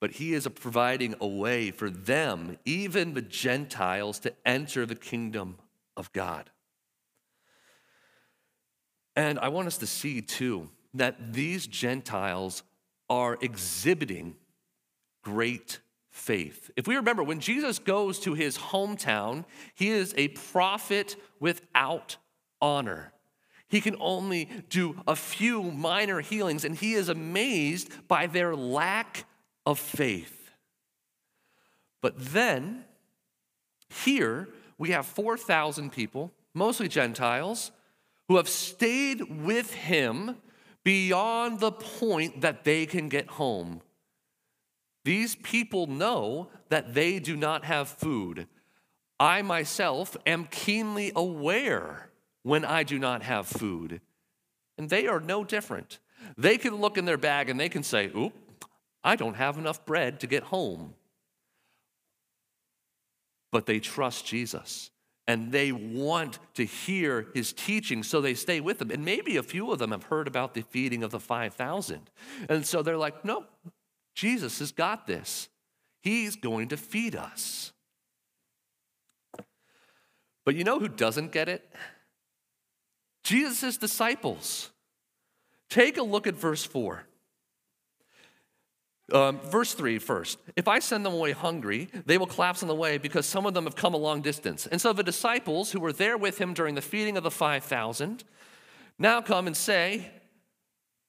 but 0.00 0.12
he 0.12 0.32
is 0.32 0.46
providing 0.48 1.14
a 1.20 1.26
way 1.26 1.70
for 1.70 1.90
them, 1.90 2.58
even 2.64 3.14
the 3.14 3.22
Gentiles, 3.22 4.20
to 4.20 4.32
enter 4.46 4.86
the 4.86 4.94
kingdom 4.94 5.58
of 5.96 6.12
God. 6.12 6.50
And 9.16 9.38
I 9.40 9.48
want 9.48 9.66
us 9.66 9.78
to 9.78 9.86
see 9.86 10.20
too 10.22 10.70
that 10.94 11.32
these 11.32 11.66
Gentiles 11.66 12.62
are 13.10 13.36
exhibiting 13.40 14.36
great 15.22 15.80
faith. 16.18 16.70
If 16.76 16.86
we 16.86 16.96
remember, 16.96 17.22
when 17.22 17.40
Jesus 17.40 17.78
goes 17.78 18.18
to 18.20 18.34
his 18.34 18.58
hometown, 18.58 19.44
he 19.74 19.88
is 19.88 20.12
a 20.16 20.28
prophet 20.28 21.16
without 21.40 22.16
honor. 22.60 23.12
He 23.68 23.80
can 23.80 23.96
only 24.00 24.48
do 24.68 25.00
a 25.06 25.14
few 25.14 25.62
minor 25.62 26.20
healings, 26.20 26.64
and 26.64 26.74
he 26.74 26.94
is 26.94 27.08
amazed 27.08 27.90
by 28.08 28.26
their 28.26 28.56
lack 28.56 29.24
of 29.64 29.78
faith. 29.78 30.50
But 32.00 32.14
then, 32.16 32.84
here, 33.88 34.48
we 34.76 34.90
have 34.90 35.06
4,000 35.06 35.92
people, 35.92 36.32
mostly 36.54 36.88
Gentiles, 36.88 37.70
who 38.28 38.36
have 38.36 38.48
stayed 38.48 39.44
with 39.44 39.72
him 39.72 40.36
beyond 40.84 41.60
the 41.60 41.72
point 41.72 42.40
that 42.40 42.64
they 42.64 42.86
can 42.86 43.08
get 43.08 43.28
home. 43.28 43.82
These 45.08 45.36
people 45.36 45.86
know 45.86 46.48
that 46.68 46.92
they 46.92 47.18
do 47.18 47.34
not 47.34 47.64
have 47.64 47.88
food. 47.88 48.46
I 49.18 49.40
myself 49.40 50.18
am 50.26 50.44
keenly 50.50 51.12
aware 51.16 52.10
when 52.42 52.62
I 52.62 52.82
do 52.82 52.98
not 52.98 53.22
have 53.22 53.46
food. 53.46 54.02
And 54.76 54.90
they 54.90 55.06
are 55.06 55.18
no 55.18 55.44
different. 55.44 55.98
They 56.36 56.58
can 56.58 56.76
look 56.76 56.98
in 56.98 57.06
their 57.06 57.16
bag 57.16 57.48
and 57.48 57.58
they 57.58 57.70
can 57.70 57.82
say, 57.82 58.10
Oop, 58.14 58.34
I 59.02 59.16
don't 59.16 59.36
have 59.36 59.56
enough 59.56 59.86
bread 59.86 60.20
to 60.20 60.26
get 60.26 60.42
home. 60.42 60.92
But 63.50 63.64
they 63.64 63.80
trust 63.80 64.26
Jesus 64.26 64.90
and 65.26 65.52
they 65.52 65.72
want 65.72 66.38
to 66.56 66.66
hear 66.66 67.28
his 67.32 67.54
teaching, 67.54 68.02
so 68.02 68.20
they 68.20 68.34
stay 68.34 68.60
with 68.60 68.82
him. 68.82 68.90
And 68.90 69.06
maybe 69.06 69.38
a 69.38 69.42
few 69.42 69.72
of 69.72 69.78
them 69.78 69.92
have 69.92 70.04
heard 70.04 70.28
about 70.28 70.52
the 70.52 70.60
feeding 70.60 71.02
of 71.02 71.12
the 71.12 71.20
5,000. 71.20 72.10
And 72.50 72.66
so 72.66 72.82
they're 72.82 72.98
like, 72.98 73.24
no, 73.24 73.46
Jesus 74.18 74.58
has 74.58 74.72
got 74.72 75.06
this. 75.06 75.48
He's 76.02 76.34
going 76.34 76.70
to 76.70 76.76
feed 76.76 77.14
us. 77.14 77.72
But 80.44 80.56
you 80.56 80.64
know 80.64 80.80
who 80.80 80.88
doesn't 80.88 81.30
get 81.30 81.48
it? 81.48 81.72
Jesus' 83.22 83.76
disciples. 83.76 84.70
Take 85.70 85.98
a 85.98 86.02
look 86.02 86.26
at 86.26 86.34
verse 86.34 86.64
4. 86.64 87.04
Um, 89.12 89.38
verse 89.38 89.74
3 89.74 90.00
first. 90.00 90.40
If 90.56 90.66
I 90.66 90.80
send 90.80 91.06
them 91.06 91.14
away 91.14 91.30
hungry, 91.30 91.88
they 92.04 92.18
will 92.18 92.26
collapse 92.26 92.60
on 92.62 92.68
the 92.68 92.74
way 92.74 92.98
because 92.98 93.24
some 93.24 93.46
of 93.46 93.54
them 93.54 93.66
have 93.66 93.76
come 93.76 93.94
a 93.94 93.98
long 93.98 94.20
distance. 94.20 94.66
And 94.66 94.80
so 94.80 94.92
the 94.92 95.04
disciples 95.04 95.70
who 95.70 95.78
were 95.78 95.92
there 95.92 96.18
with 96.18 96.38
him 96.38 96.54
during 96.54 96.74
the 96.74 96.82
feeding 96.82 97.16
of 97.16 97.22
the 97.22 97.30
5,000 97.30 98.24
now 98.98 99.20
come 99.20 99.46
and 99.46 99.56
say, 99.56 100.10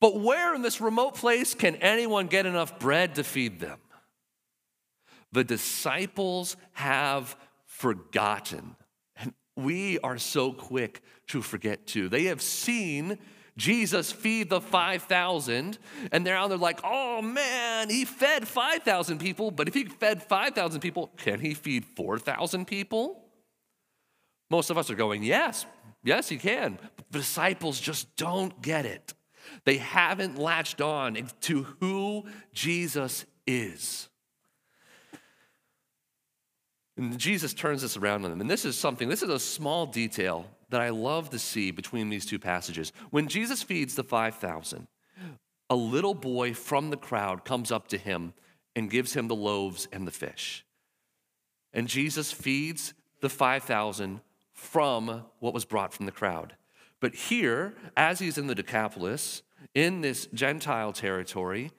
But 0.02 0.20
where 0.20 0.56
in 0.56 0.62
this 0.62 0.80
remote 0.80 1.16
place 1.16 1.54
can 1.54 1.76
anyone 1.78 2.28
get 2.28 2.46
enough 2.46 2.80
bread 2.80 3.16
to 3.16 3.24
feed 3.24 3.60
them? 3.60 3.80
The 5.32 5.44
disciples 5.44 6.56
have 6.74 7.36
forgotten. 7.66 8.76
And 9.16 9.34
we 9.56 10.00
are 10.00 10.18
so 10.18 10.54
quick 10.54 11.02
to 11.28 11.42
forget 11.42 11.86
too. 11.86 12.10
They 12.10 12.26
have 12.26 12.42
seen 12.42 13.20
Jesus 13.58 14.12
feed 14.12 14.50
the 14.50 14.62
5,000, 14.62 15.78
and 16.14 16.26
they're 16.26 16.38
out 16.38 16.48
there 16.48 16.58
like, 16.58 16.80
oh 16.84 17.22
man, 17.22 17.90
he 17.90 18.06
fed 18.06 18.48
5,000 18.48 19.20
people, 19.20 19.52
but 19.52 19.68
if 19.68 19.74
he 19.74 19.84
fed 19.84 20.24
5,000 20.24 20.80
people, 20.80 21.12
can 21.18 21.42
he 21.42 21.54
feed 21.54 21.84
4,000 21.84 22.66
people? 22.66 23.22
Most 24.50 24.70
of 24.70 24.78
us 24.78 24.90
are 24.90 24.96
going, 24.96 25.24
yes, 25.24 25.66
yes, 26.04 26.30
he 26.30 26.38
can. 26.38 26.80
But 26.96 27.12
the 27.12 27.20
disciples 27.20 27.82
just 27.82 28.16
don't 28.16 28.62
get 28.62 28.86
it. 28.86 29.14
They 29.66 29.78
haven't 29.78 30.38
latched 30.38 30.82
on 30.82 31.18
to 31.42 31.64
who 31.80 32.26
Jesus 32.54 33.26
is. 33.46 34.10
And 36.98 37.18
Jesus 37.18 37.54
turns 37.54 37.82
this 37.82 37.96
around 37.96 38.26
on 38.26 38.32
them. 38.32 38.42
And 38.42 38.50
this 38.50 38.66
is 38.66 38.78
something, 38.78 39.08
this 39.08 39.24
is 39.24 39.30
a 39.30 39.40
small 39.40 39.86
detail 39.86 40.46
that 40.70 40.82
I 40.82 40.90
love 40.90 41.30
to 41.30 41.40
see 41.40 41.72
between 41.72 42.10
these 42.10 42.26
two 42.26 42.40
passages. 42.40 42.92
When 43.10 43.28
Jesus 43.28 43.64
feeds 43.64 43.96
the 43.96 44.04
5,000, 44.04 44.88
a 45.70 45.76
little 45.76 46.14
boy 46.14 46.54
from 46.54 46.90
the 46.90 46.98
crowd 46.98 47.46
comes 47.46 47.72
up 47.72 47.88
to 47.90 47.98
him 47.98 48.34
and 48.76 48.90
gives 48.90 49.14
him 49.14 49.28
the 49.28 49.36
loaves 49.36 49.88
and 49.92 50.06
the 50.06 50.12
fish. 50.12 50.66
And 51.74 51.88
Jesus 51.88 52.32
feeds 52.32 52.94
the 53.22 53.30
5,000 53.30 54.22
from 54.54 55.24
what 55.40 55.54
was 55.54 55.66
brought 55.66 55.94
from 55.94 56.06
the 56.06 56.12
crowd. 56.12 56.56
But 57.00 57.16
here, 57.16 57.76
as 57.96 58.20
he's 58.20 58.38
in 58.38 58.48
the 58.48 58.56
Decapolis, 58.56 59.42
in 59.74 60.02
this 60.02 60.28
Gentile 60.34 60.94
territory, 60.94 61.72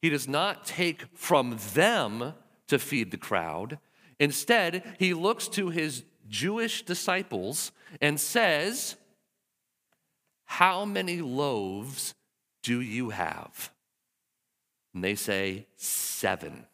he 0.00 0.10
does 0.10 0.28
not 0.28 0.66
take 0.66 1.04
from 1.14 1.58
them 1.74 2.34
to 2.68 2.78
feed 2.78 3.10
the 3.10 3.16
crowd. 3.16 3.78
Instead, 4.18 4.96
he 4.98 5.14
looks 5.14 5.48
to 5.48 5.70
his 5.70 6.04
Jewish 6.28 6.82
disciples 6.84 7.72
and 8.00 8.18
says, 8.18 8.96
How 10.44 10.84
many 10.84 11.20
loaves 11.20 12.14
do 12.62 12.80
you 12.80 13.10
have? 13.10 13.70
And 14.92 15.04
they 15.04 15.14
say, 15.14 15.66
Seven. 15.76 16.66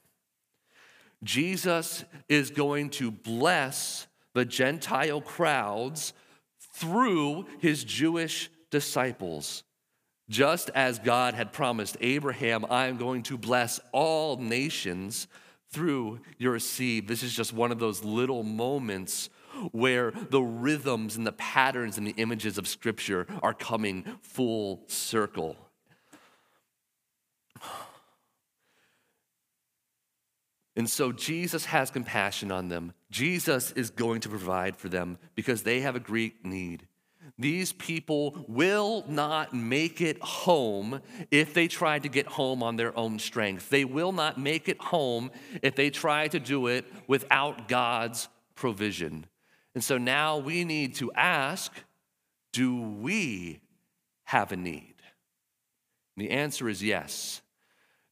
Jesus 1.23 2.05
is 2.29 2.51
going 2.51 2.91
to 2.91 3.11
bless 3.11 4.07
the 4.33 4.45
Gentile 4.45 5.21
crowds 5.21 6.15
through 6.81 7.45
his 7.59 7.85
Jewish 7.85 8.51
disciples. 8.71 9.63
Just 10.31 10.71
as 10.71 10.99
God 10.99 11.35
had 11.35 11.53
promised 11.53 11.97
Abraham, 12.01 12.65
I 12.71 12.87
am 12.87 12.97
going 12.97 13.23
to 13.25 13.37
bless 13.37 13.81
all 13.93 14.37
nations 14.37 15.27
through 15.71 16.21
your 16.39 16.59
seed. 16.59 17.07
This 17.07 17.23
is 17.23 17.35
just 17.35 17.53
one 17.53 17.71
of 17.71 17.79
those 17.79 18.03
little 18.03 18.43
moments 18.43 19.29
where 19.73 20.13
the 20.31 20.41
rhythms 20.41 21.17
and 21.17 21.27
the 21.27 21.33
patterns 21.33 21.99
and 21.99 22.07
the 22.07 22.15
images 22.17 22.57
of 22.57 22.67
Scripture 22.67 23.27
are 23.43 23.53
coming 23.53 24.05
full 24.23 24.83
circle. 24.87 25.57
And 30.81 30.89
so 30.89 31.13
Jesus 31.13 31.67
has 31.67 31.91
compassion 31.91 32.51
on 32.51 32.71
them. 32.71 32.95
Jesus 33.11 33.71
is 33.73 33.91
going 33.91 34.23
to 34.23 34.31
provide 34.31 34.79
for 34.79 34.89
them 34.89 35.19
because 35.35 35.63
they 35.63 35.81
have 35.83 35.95
a 35.95 36.01
great 36.01 36.43
need. 36.43 36.87
These 37.39 37.75
people 37.75 38.47
will 38.49 39.05
not 39.07 39.53
make 39.53 40.01
it 40.01 40.19
home 40.23 41.03
if 41.31 41.53
they 41.53 41.69
try 41.69 41.99
to 41.99 42.09
get 42.09 42.27
home 42.27 42.63
on 42.63 42.77
their 42.77 42.97
own 42.99 43.19
strength. 43.19 43.69
They 43.69 43.85
will 43.85 44.13
not 44.13 44.41
make 44.41 44.71
it 44.71 44.81
home 44.81 45.31
if 45.61 45.77
they 45.77 45.91
try 45.91 46.29
to 46.29 46.41
do 46.41 46.67
it 46.69 46.87
without 47.07 47.69
God's 47.69 48.31
provision. 48.55 49.27
And 49.75 49.85
so 49.85 49.99
now 49.99 50.39
we 50.39 50.65
need 50.65 50.95
to 50.95 51.13
ask 51.13 51.75
do 52.55 52.81
we 52.81 53.61
have 54.25 54.51
a 54.51 54.57
need? 54.57 54.95
And 56.17 56.27
the 56.27 56.31
answer 56.31 56.71
is 56.71 56.83
yes. 56.83 57.43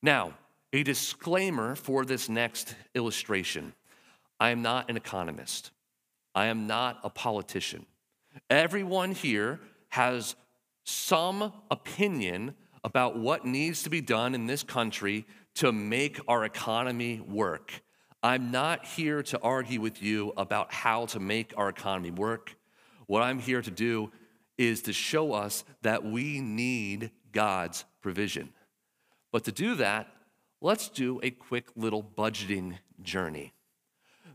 Now, 0.02 0.34
a 0.72 0.82
disclaimer 0.82 1.74
for 1.74 2.04
this 2.04 2.28
next 2.28 2.74
illustration 2.94 3.72
I 4.40 4.50
am 4.50 4.62
not 4.62 4.88
an 4.88 4.96
economist, 4.96 5.72
I 6.34 6.46
am 6.46 6.66
not 6.66 7.00
a 7.02 7.10
politician. 7.10 7.86
Everyone 8.48 9.12
here 9.12 9.58
has 9.88 10.36
some 10.84 11.52
opinion 11.70 12.54
about 12.84 13.18
what 13.18 13.44
needs 13.44 13.82
to 13.82 13.90
be 13.90 14.00
done 14.00 14.34
in 14.34 14.46
this 14.46 14.62
country 14.62 15.26
to 15.56 15.72
make 15.72 16.20
our 16.28 16.44
economy 16.44 17.20
work. 17.20 17.82
I'm 18.22 18.50
not 18.52 18.84
here 18.84 19.22
to 19.24 19.40
argue 19.40 19.80
with 19.80 20.02
you 20.02 20.32
about 20.36 20.72
how 20.72 21.06
to 21.06 21.20
make 21.20 21.52
our 21.56 21.68
economy 21.68 22.12
work. 22.12 22.56
What 23.06 23.22
I'm 23.22 23.40
here 23.40 23.62
to 23.62 23.70
do 23.70 24.12
is 24.56 24.82
to 24.82 24.92
show 24.92 25.32
us 25.32 25.64
that 25.82 26.04
we 26.04 26.40
need 26.40 27.10
God's 27.32 27.84
provision. 28.00 28.50
But 29.32 29.44
to 29.44 29.52
do 29.52 29.74
that, 29.76 30.08
let's 30.60 30.88
do 30.88 31.20
a 31.22 31.30
quick 31.30 31.66
little 31.76 32.02
budgeting 32.02 32.78
journey. 33.02 33.52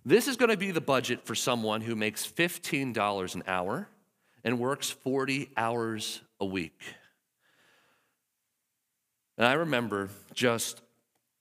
This 0.05 0.27
is 0.27 0.35
going 0.35 0.51
to 0.51 0.57
be 0.57 0.71
the 0.71 0.81
budget 0.81 1.25
for 1.25 1.35
someone 1.35 1.81
who 1.81 1.95
makes 1.95 2.25
$15 2.25 3.35
an 3.35 3.43
hour 3.47 3.87
and 4.43 4.59
works 4.59 4.89
40 4.89 5.49
hours 5.55 6.21
a 6.39 6.45
week. 6.45 6.79
And 9.37 9.47
I 9.47 9.53
remember 9.53 10.09
just 10.33 10.81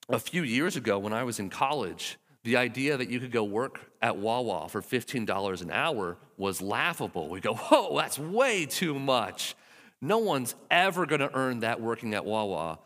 a 0.09 0.19
few 0.19 0.43
years 0.43 0.75
ago 0.75 0.97
when 0.97 1.13
I 1.13 1.23
was 1.23 1.39
in 1.39 1.49
college, 1.49 2.17
the 2.43 2.57
idea 2.57 2.97
that 2.97 3.09
you 3.09 3.19
could 3.19 3.31
go 3.31 3.43
work 3.43 3.79
at 4.01 4.17
Wawa 4.17 4.67
for 4.69 4.81
$15 4.81 5.61
an 5.61 5.71
hour 5.71 6.17
was 6.37 6.61
laughable. 6.61 7.29
We 7.29 7.39
go, 7.39 7.53
whoa, 7.53 7.97
that's 7.97 8.19
way 8.19 8.65
too 8.65 8.97
much. 8.97 9.55
No 10.01 10.17
one's 10.17 10.55
ever 10.69 11.05
gonna 11.05 11.29
earn 11.33 11.61
that 11.61 11.79
working 11.79 12.13
at 12.13 12.25
Wawa. 12.25 12.79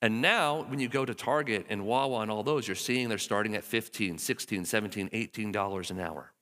And 0.00 0.22
now, 0.22 0.64
when 0.68 0.78
you 0.78 0.88
go 0.88 1.04
to 1.04 1.12
Target 1.12 1.66
and 1.68 1.84
Wawa 1.84 2.20
and 2.20 2.30
all 2.30 2.44
those, 2.44 2.68
you're 2.68 2.76
seeing 2.76 3.08
they're 3.08 3.18
starting 3.18 3.56
at 3.56 3.64
15, 3.64 4.18
16, 4.18 4.64
17, 4.64 5.10
18 5.12 5.52
dollars 5.52 5.90
an 5.90 5.98
hour. 5.98 6.32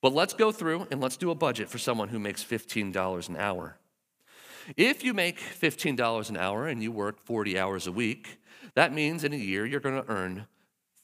But 0.00 0.14
let's 0.14 0.34
go 0.34 0.50
through 0.50 0.88
and 0.90 1.00
let's 1.00 1.16
do 1.16 1.30
a 1.30 1.34
budget 1.34 1.68
for 1.68 1.78
someone 1.78 2.08
who 2.08 2.18
makes 2.18 2.42
$15 2.42 3.28
an 3.28 3.36
hour. 3.36 3.78
If 4.76 5.04
you 5.04 5.14
make 5.14 5.38
$15 5.38 6.30
an 6.30 6.36
hour 6.36 6.66
and 6.66 6.82
you 6.82 6.90
work 6.90 7.24
40 7.24 7.56
hours 7.58 7.86
a 7.86 7.92
week, 7.92 8.40
that 8.74 8.92
means 8.92 9.22
in 9.22 9.32
a 9.32 9.36
year 9.36 9.64
you're 9.64 9.80
going 9.80 10.02
to 10.02 10.10
earn 10.10 10.46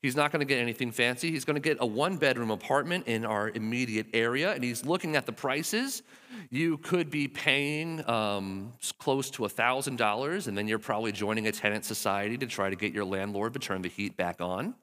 He's 0.00 0.14
not 0.14 0.30
going 0.30 0.40
to 0.40 0.46
get 0.46 0.60
anything 0.60 0.92
fancy. 0.92 1.30
He's 1.30 1.44
going 1.44 1.56
to 1.56 1.60
get 1.60 1.78
a 1.80 1.86
one 1.86 2.18
bedroom 2.18 2.52
apartment 2.52 3.08
in 3.08 3.24
our 3.24 3.50
immediate 3.50 4.06
area, 4.14 4.52
and 4.52 4.62
he's 4.62 4.86
looking 4.86 5.16
at 5.16 5.26
the 5.26 5.32
prices. 5.32 6.04
You 6.50 6.78
could 6.78 7.10
be 7.10 7.26
paying 7.26 8.08
um, 8.08 8.72
close 8.98 9.28
to 9.30 9.42
$1,000, 9.42 10.46
and 10.46 10.56
then 10.56 10.68
you're 10.68 10.78
probably 10.78 11.10
joining 11.10 11.48
a 11.48 11.52
tenant 11.52 11.84
society 11.84 12.38
to 12.38 12.46
try 12.46 12.70
to 12.70 12.76
get 12.76 12.92
your 12.92 13.04
landlord 13.04 13.54
to 13.54 13.58
turn 13.58 13.82
the 13.82 13.88
heat 13.88 14.16
back 14.16 14.40
on. 14.40 14.76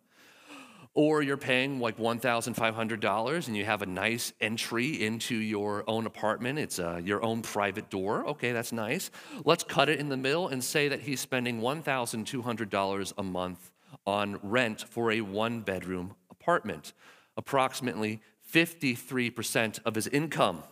Or 0.95 1.21
you're 1.21 1.37
paying 1.37 1.79
like 1.79 1.97
$1,500 1.97 3.47
and 3.47 3.57
you 3.57 3.65
have 3.65 3.81
a 3.81 3.85
nice 3.85 4.33
entry 4.41 5.03
into 5.03 5.35
your 5.35 5.83
own 5.87 6.05
apartment. 6.05 6.57
It's 6.57 6.79
uh, 6.79 7.01
your 7.03 7.23
own 7.23 7.41
private 7.41 7.89
door. 7.89 8.25
Okay, 8.29 8.53
that's 8.53 8.71
nice. 8.71 9.11
Let's 9.43 9.63
cut 9.63 9.89
it 9.89 9.99
in 9.99 10.09
the 10.09 10.17
middle 10.17 10.47
and 10.47 10.63
say 10.63 10.87
that 10.87 11.01
he's 11.01 11.19
spending 11.19 11.59
$1,200 11.59 13.13
a 13.17 13.23
month 13.23 13.71
on 14.07 14.39
rent 14.41 14.85
for 14.89 15.11
a 15.11 15.21
one 15.21 15.61
bedroom 15.61 16.15
apartment, 16.31 16.93
approximately 17.35 18.21
53% 18.51 19.79
of 19.85 19.95
his 19.95 20.07
income. 20.07 20.63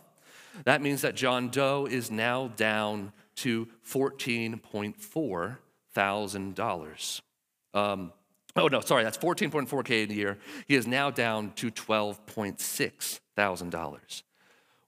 That 0.64 0.80
means 0.82 1.02
that 1.02 1.14
John 1.14 1.50
Doe 1.50 1.86
is 1.86 2.10
now 2.10 2.48
down 2.56 3.12
to 3.36 3.68
$14.4 3.86 5.56
thousand. 5.94 6.56
Oh 8.56 8.68
no, 8.68 8.80
sorry, 8.80 9.02
that's 9.02 9.18
14.4k 9.18 10.10
a 10.10 10.14
year. 10.14 10.38
He 10.68 10.76
is 10.76 10.86
now 10.86 11.10
down 11.10 11.52
to 11.56 11.70
12.6 11.70 13.20
thousand 13.36 13.70
dollars. 13.70 14.22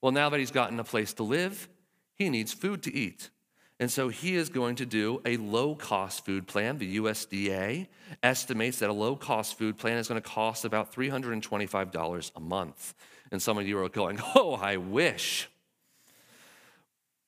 Well, 0.00 0.12
now 0.12 0.28
that 0.28 0.38
he's 0.38 0.50
gotten 0.50 0.78
a 0.78 0.84
place 0.84 1.12
to 1.14 1.22
live, 1.22 1.68
he 2.14 2.30
needs 2.30 2.52
food 2.52 2.82
to 2.84 2.94
eat. 2.94 3.30
And 3.78 3.90
so 3.90 4.08
he 4.08 4.36
is 4.36 4.48
going 4.48 4.76
to 4.76 4.86
do 4.86 5.20
a 5.26 5.36
low 5.36 5.74
cost 5.74 6.24
food 6.24 6.46
plan. 6.46 6.78
The 6.78 6.96
USDA 6.96 7.88
estimates 8.22 8.78
that 8.78 8.88
a 8.88 8.92
low 8.92 9.16
cost 9.16 9.58
food 9.58 9.76
plan 9.76 9.98
is 9.98 10.08
going 10.08 10.20
to 10.20 10.26
cost 10.26 10.64
about 10.64 10.94
$325 10.94 12.30
a 12.34 12.40
month. 12.40 12.94
And 13.30 13.42
some 13.42 13.58
of 13.58 13.66
you 13.66 13.78
are 13.78 13.88
going, 13.88 14.18
oh, 14.34 14.54
I 14.54 14.78
wish. 14.78 15.48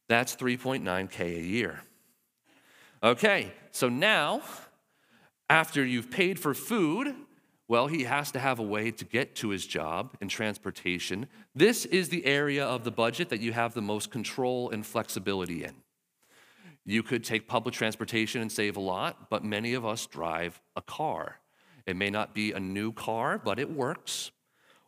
That's 0.08 0.36
3.9K 0.36 1.20
a 1.20 1.42
year. 1.42 1.82
Okay, 3.02 3.52
so 3.70 3.88
now, 3.88 4.40
after 5.50 5.84
you've 5.84 6.10
paid 6.10 6.38
for 6.38 6.54
food, 6.54 7.14
well, 7.68 7.86
he 7.86 8.04
has 8.04 8.30
to 8.32 8.38
have 8.38 8.58
a 8.58 8.62
way 8.62 8.90
to 8.90 9.04
get 9.04 9.34
to 9.36 9.50
his 9.50 9.66
job 9.66 10.16
and 10.20 10.30
transportation. 10.30 11.26
This 11.54 11.84
is 11.84 12.08
the 12.08 12.24
area 12.24 12.64
of 12.64 12.84
the 12.84 12.90
budget 12.90 13.28
that 13.28 13.40
you 13.40 13.52
have 13.52 13.74
the 13.74 13.82
most 13.82 14.10
control 14.10 14.70
and 14.70 14.86
flexibility 14.86 15.64
in. 15.64 15.74
You 16.86 17.02
could 17.02 17.24
take 17.24 17.46
public 17.46 17.74
transportation 17.74 18.40
and 18.40 18.50
save 18.50 18.78
a 18.78 18.80
lot, 18.80 19.28
but 19.28 19.44
many 19.44 19.74
of 19.74 19.84
us 19.84 20.06
drive 20.06 20.60
a 20.74 20.80
car. 20.80 21.40
It 21.86 21.96
may 21.96 22.08
not 22.08 22.34
be 22.34 22.52
a 22.52 22.60
new 22.60 22.92
car, 22.92 23.38
but 23.38 23.58
it 23.58 23.70
works. 23.70 24.30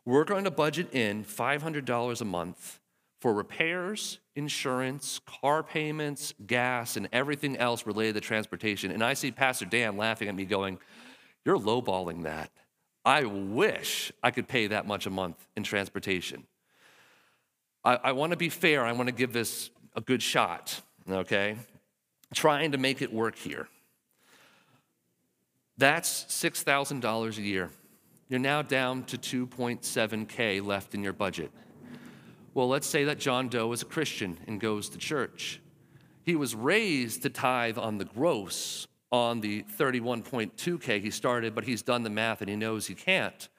We're 0.03 0.23
going 0.23 0.45
to 0.45 0.51
budget 0.51 0.93
in 0.93 1.23
$500 1.23 2.21
a 2.21 2.25
month 2.25 2.80
for 3.21 3.33
repairs, 3.33 4.19
insurance, 4.35 5.21
car 5.25 5.63
payments, 5.63 6.33
gas, 6.45 6.97
and 6.97 7.07
everything 7.13 7.55
else 7.55 7.85
related 7.85 8.15
to 8.15 8.21
transportation. 8.21 8.91
And 8.91 9.03
I 9.03 9.13
see 9.13 9.31
Pastor 9.31 9.65
Dan 9.65 9.95
laughing 9.95 10.27
at 10.27 10.35
me, 10.35 10.43
going, 10.43 10.79
You're 11.45 11.57
lowballing 11.57 12.23
that. 12.23 12.51
I 13.05 13.23
wish 13.23 14.11
I 14.21 14.31
could 14.31 14.47
pay 14.47 14.67
that 14.67 14.85
much 14.85 15.05
a 15.05 15.09
month 15.09 15.47
in 15.55 15.63
transportation. 15.63 16.45
I, 17.83 17.95
I 17.95 18.11
want 18.11 18.31
to 18.31 18.37
be 18.37 18.49
fair. 18.49 18.83
I 18.83 18.91
want 18.91 19.07
to 19.07 19.15
give 19.15 19.33
this 19.33 19.69
a 19.95 20.01
good 20.01 20.21
shot, 20.21 20.81
okay? 21.09 21.55
trying 22.33 22.71
to 22.71 22.77
make 22.77 23.01
it 23.01 23.13
work 23.13 23.35
here. 23.37 23.67
That's 25.77 26.25
$6,000 26.25 27.37
a 27.37 27.41
year. 27.41 27.69
You're 28.29 28.39
now 28.39 28.61
down 28.61 29.03
to 29.05 29.17
2.7K 29.17 30.65
left 30.65 30.95
in 30.95 31.03
your 31.03 31.13
budget. 31.13 31.51
Well, 32.53 32.67
let's 32.67 32.87
say 32.87 33.05
that 33.05 33.17
John 33.17 33.47
Doe 33.47 33.71
is 33.71 33.81
a 33.81 33.85
Christian 33.85 34.37
and 34.45 34.59
goes 34.59 34.89
to 34.89 34.97
church. 34.97 35.61
He 36.23 36.35
was 36.35 36.53
raised 36.53 37.23
to 37.23 37.29
tithe 37.29 37.77
on 37.77 37.97
the 37.97 38.05
gross 38.05 38.87
on 39.11 39.41
the 39.41 39.63
31.2K 39.77 41.01
he 41.01 41.11
started, 41.11 41.55
but 41.55 41.63
he's 41.63 41.81
done 41.81 42.03
the 42.03 42.09
math 42.09 42.41
and 42.41 42.49
he 42.49 42.55
knows 42.55 42.87
he 42.87 42.95
can't. 42.95 43.49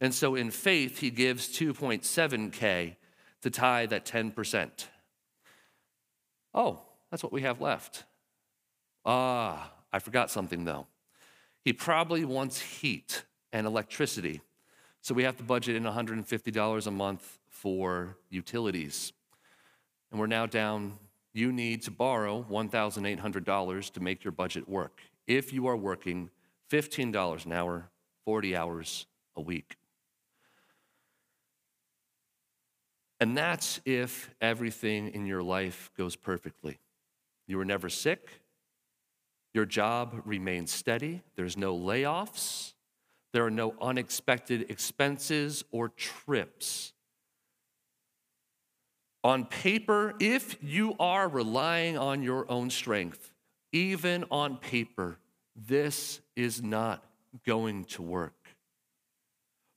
And 0.00 0.14
so 0.14 0.34
in 0.34 0.50
faith, 0.50 0.98
he 0.98 1.10
gives 1.10 1.48
2.7K 1.48 2.96
to 3.42 3.50
tithe 3.50 3.92
at 3.92 4.04
10%. 4.04 4.86
Oh, 6.54 6.80
that's 7.10 7.22
what 7.22 7.32
we 7.32 7.42
have 7.42 7.60
left. 7.60 8.04
Ah, 9.04 9.72
I 9.92 9.98
forgot 9.98 10.30
something 10.30 10.64
though. 10.64 10.86
He 11.64 11.72
probably 11.72 12.24
wants 12.24 12.60
heat 12.60 13.24
and 13.52 13.66
electricity. 13.66 14.40
So 15.00 15.14
we 15.14 15.24
have 15.24 15.36
to 15.38 15.42
budget 15.42 15.76
in 15.76 15.82
$150 15.84 16.86
a 16.86 16.90
month 16.90 17.38
for 17.62 18.16
utilities. 18.28 19.12
And 20.10 20.18
we're 20.18 20.26
now 20.26 20.46
down, 20.46 20.98
you 21.32 21.52
need 21.52 21.82
to 21.82 21.92
borrow 21.92 22.44
$1,800 22.50 23.90
to 23.92 24.00
make 24.00 24.24
your 24.24 24.32
budget 24.32 24.68
work. 24.68 25.00
If 25.28 25.52
you 25.52 25.68
are 25.68 25.76
working 25.76 26.30
$15 26.72 27.46
an 27.46 27.52
hour, 27.52 27.88
40 28.24 28.56
hours 28.56 29.06
a 29.36 29.40
week. 29.40 29.76
And 33.20 33.36
that's 33.36 33.80
if 33.84 34.34
everything 34.40 35.10
in 35.14 35.24
your 35.24 35.44
life 35.44 35.92
goes 35.96 36.16
perfectly. 36.16 36.80
You 37.46 37.58
were 37.58 37.64
never 37.64 37.88
sick, 37.88 38.42
your 39.54 39.66
job 39.66 40.20
remains 40.24 40.72
steady, 40.72 41.22
there's 41.36 41.56
no 41.56 41.78
layoffs, 41.78 42.72
There 43.32 43.44
are 43.46 43.50
no 43.50 43.74
unexpected 43.80 44.70
expenses 44.70 45.64
or 45.70 45.88
trips. 45.88 46.92
On 49.24 49.44
paper, 49.44 50.14
if 50.18 50.56
you 50.62 50.96
are 50.98 51.28
relying 51.28 51.96
on 51.96 52.22
your 52.22 52.50
own 52.50 52.70
strength, 52.70 53.32
even 53.72 54.24
on 54.30 54.56
paper, 54.56 55.18
this 55.54 56.20
is 56.34 56.62
not 56.62 57.04
going 57.46 57.84
to 57.84 58.02
work. 58.02 58.34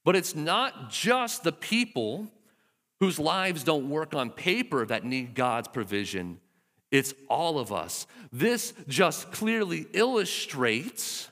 But 0.04 0.16
it's 0.16 0.36
not 0.36 0.90
just 0.90 1.44
the 1.44 1.52
people 1.52 2.28
whose 3.00 3.20
lives 3.20 3.64
don't 3.64 3.90
work 3.90 4.14
on 4.14 4.30
paper 4.30 4.86
that 4.86 5.04
need 5.04 5.36
God's 5.36 5.68
provision. 5.68 6.40
It's 6.92 7.14
all 7.30 7.60
of 7.60 7.72
us. 7.74 8.08
This 8.32 8.74
just 8.88 9.32
clearly 9.32 9.86
illustrates 9.94 11.30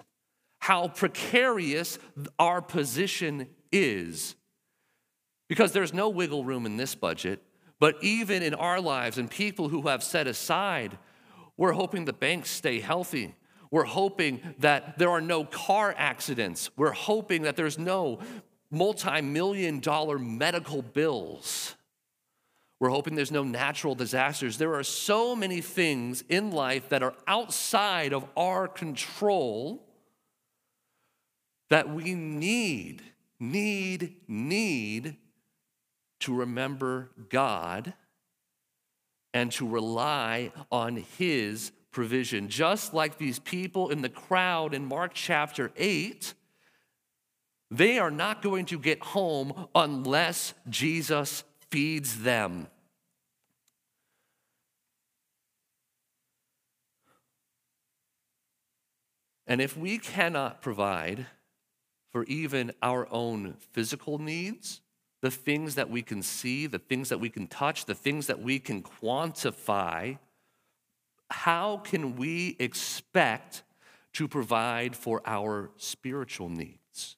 how 0.59 0.87
precarious 0.87 1.99
our 2.37 2.61
position 2.61 3.47
is. 3.71 4.35
Because 5.49 5.71
there's 5.71 5.93
no 5.93 6.09
wiggle 6.09 6.43
room 6.43 6.65
in 6.65 6.77
this 6.77 6.95
budget, 6.95 7.41
but 7.79 7.95
even 8.01 8.43
in 8.43 8.53
our 8.53 8.79
lives 8.79 9.17
and 9.17 9.29
people 9.29 9.69
who 9.69 9.87
have 9.87 10.03
set 10.03 10.27
aside, 10.27 10.97
we're 11.57 11.73
hoping 11.73 12.05
the 12.05 12.13
banks 12.13 12.49
stay 12.49 12.79
healthy. 12.79 13.35
We're 13.71 13.83
hoping 13.85 14.41
that 14.59 14.97
there 14.97 15.09
are 15.09 15.21
no 15.21 15.45
car 15.45 15.93
accidents. 15.97 16.69
We're 16.77 16.91
hoping 16.91 17.43
that 17.43 17.55
there's 17.55 17.79
no 17.79 18.19
multi 18.69 19.21
million 19.21 19.79
dollar 19.79 20.19
medical 20.19 20.81
bills. 20.81 21.75
We're 22.79 22.89
hoping 22.89 23.15
there's 23.15 23.31
no 23.31 23.43
natural 23.43 23.95
disasters. 23.95 24.57
There 24.57 24.75
are 24.75 24.83
so 24.83 25.35
many 25.35 25.61
things 25.61 26.23
in 26.27 26.51
life 26.51 26.89
that 26.89 27.01
are 27.01 27.13
outside 27.27 28.13
of 28.13 28.25
our 28.35 28.67
control 28.67 29.87
that 31.69 31.89
we 31.89 32.13
need, 32.13 33.01
need, 33.39 34.17
need 34.27 35.15
to 36.23 36.35
remember 36.35 37.09
God 37.29 37.93
and 39.33 39.51
to 39.53 39.67
rely 39.67 40.51
on 40.71 40.97
His 41.17 41.71
provision. 41.91 42.49
Just 42.49 42.93
like 42.93 43.17
these 43.17 43.39
people 43.39 43.89
in 43.89 44.01
the 44.01 44.09
crowd 44.09 44.73
in 44.73 44.85
Mark 44.85 45.11
chapter 45.13 45.71
8 45.77 46.33
they 47.73 47.97
are 47.97 48.11
not 48.11 48.43
going 48.43 48.65
to 48.67 48.77
get 48.77 49.01
home 49.01 49.67
unless 49.73 50.53
Jesus 50.69 51.43
feeds 51.71 52.19
them. 52.19 52.67
And 59.47 59.59
if 59.59 59.75
we 59.75 59.97
cannot 59.97 60.61
provide 60.61 61.25
for 62.11 62.25
even 62.25 62.73
our 62.83 63.07
own 63.11 63.55
physical 63.71 64.19
needs, 64.19 64.81
the 65.23 65.31
things 65.31 65.75
that 65.75 65.89
we 65.89 66.01
can 66.01 66.21
see, 66.21 66.67
the 66.67 66.77
things 66.77 67.07
that 67.07 67.17
we 67.17 67.29
can 67.29 67.47
touch, 67.47 67.85
the 67.85 67.95
things 67.95 68.27
that 68.27 68.41
we 68.41 68.59
can 68.59 68.83
quantify, 68.83 70.17
how 71.31 71.77
can 71.77 72.17
we 72.17 72.57
expect 72.59 73.63
to 74.11 74.27
provide 74.27 74.97
for 74.97 75.21
our 75.25 75.71
spiritual 75.77 76.49
needs? 76.49 77.15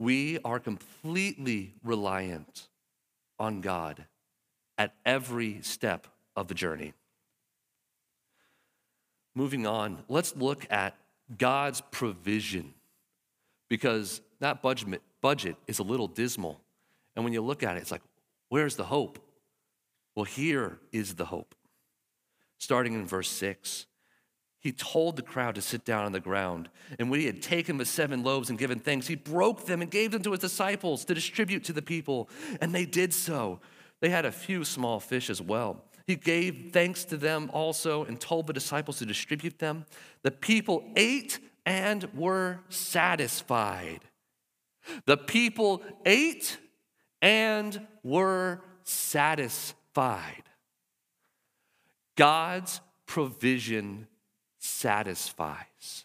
We 0.00 0.40
are 0.44 0.58
completely 0.58 1.74
reliant 1.84 2.66
on 3.38 3.60
God 3.60 4.04
at 4.76 4.94
every 5.04 5.62
step 5.62 6.08
of 6.34 6.48
the 6.48 6.54
journey. 6.54 6.92
Moving 9.36 9.64
on, 9.64 10.02
let's 10.08 10.34
look 10.34 10.66
at 10.70 10.96
God's 11.38 11.82
provision 11.92 12.74
because 13.68 14.20
that 14.40 14.60
budget, 14.60 15.02
budget 15.22 15.56
is 15.66 15.78
a 15.78 15.82
little 15.82 16.08
dismal. 16.08 16.60
And 17.14 17.24
when 17.24 17.32
you 17.32 17.42
look 17.42 17.62
at 17.62 17.76
it, 17.76 17.80
it's 17.80 17.90
like, 17.90 18.02
where's 18.48 18.76
the 18.76 18.84
hope? 18.84 19.18
Well, 20.14 20.24
here 20.24 20.78
is 20.92 21.14
the 21.14 21.26
hope. 21.26 21.54
Starting 22.58 22.94
in 22.94 23.06
verse 23.06 23.30
6 23.30 23.86
he 24.66 24.72
told 24.72 25.14
the 25.14 25.22
crowd 25.22 25.54
to 25.54 25.62
sit 25.62 25.84
down 25.84 26.06
on 26.06 26.10
the 26.10 26.18
ground. 26.18 26.68
And 26.98 27.08
when 27.08 27.20
he 27.20 27.26
had 27.26 27.40
taken 27.40 27.76
the 27.76 27.84
seven 27.84 28.24
loaves 28.24 28.50
and 28.50 28.58
given 28.58 28.80
thanks, 28.80 29.06
he 29.06 29.14
broke 29.14 29.64
them 29.64 29.80
and 29.80 29.88
gave 29.88 30.10
them 30.10 30.22
to 30.22 30.32
his 30.32 30.40
disciples 30.40 31.04
to 31.04 31.14
distribute 31.14 31.62
to 31.66 31.72
the 31.72 31.82
people. 31.82 32.28
And 32.60 32.74
they 32.74 32.84
did 32.84 33.14
so. 33.14 33.60
They 34.00 34.08
had 34.08 34.24
a 34.24 34.32
few 34.32 34.64
small 34.64 34.98
fish 34.98 35.30
as 35.30 35.40
well. 35.40 35.84
He 36.08 36.16
gave 36.16 36.70
thanks 36.72 37.04
to 37.04 37.16
them 37.16 37.48
also 37.52 38.04
and 38.06 38.20
told 38.20 38.48
the 38.48 38.52
disciples 38.52 38.98
to 38.98 39.06
distribute 39.06 39.60
them. 39.60 39.86
The 40.22 40.32
people 40.32 40.82
ate 40.96 41.38
and 41.64 42.12
were 42.12 42.58
satisfied. 42.68 44.00
The 45.04 45.16
people 45.16 45.82
ate 46.04 46.58
and 47.22 47.86
were 48.02 48.62
satisfied. 48.84 50.44
God's 52.16 52.80
provision 53.06 54.06
satisfies. 54.58 56.04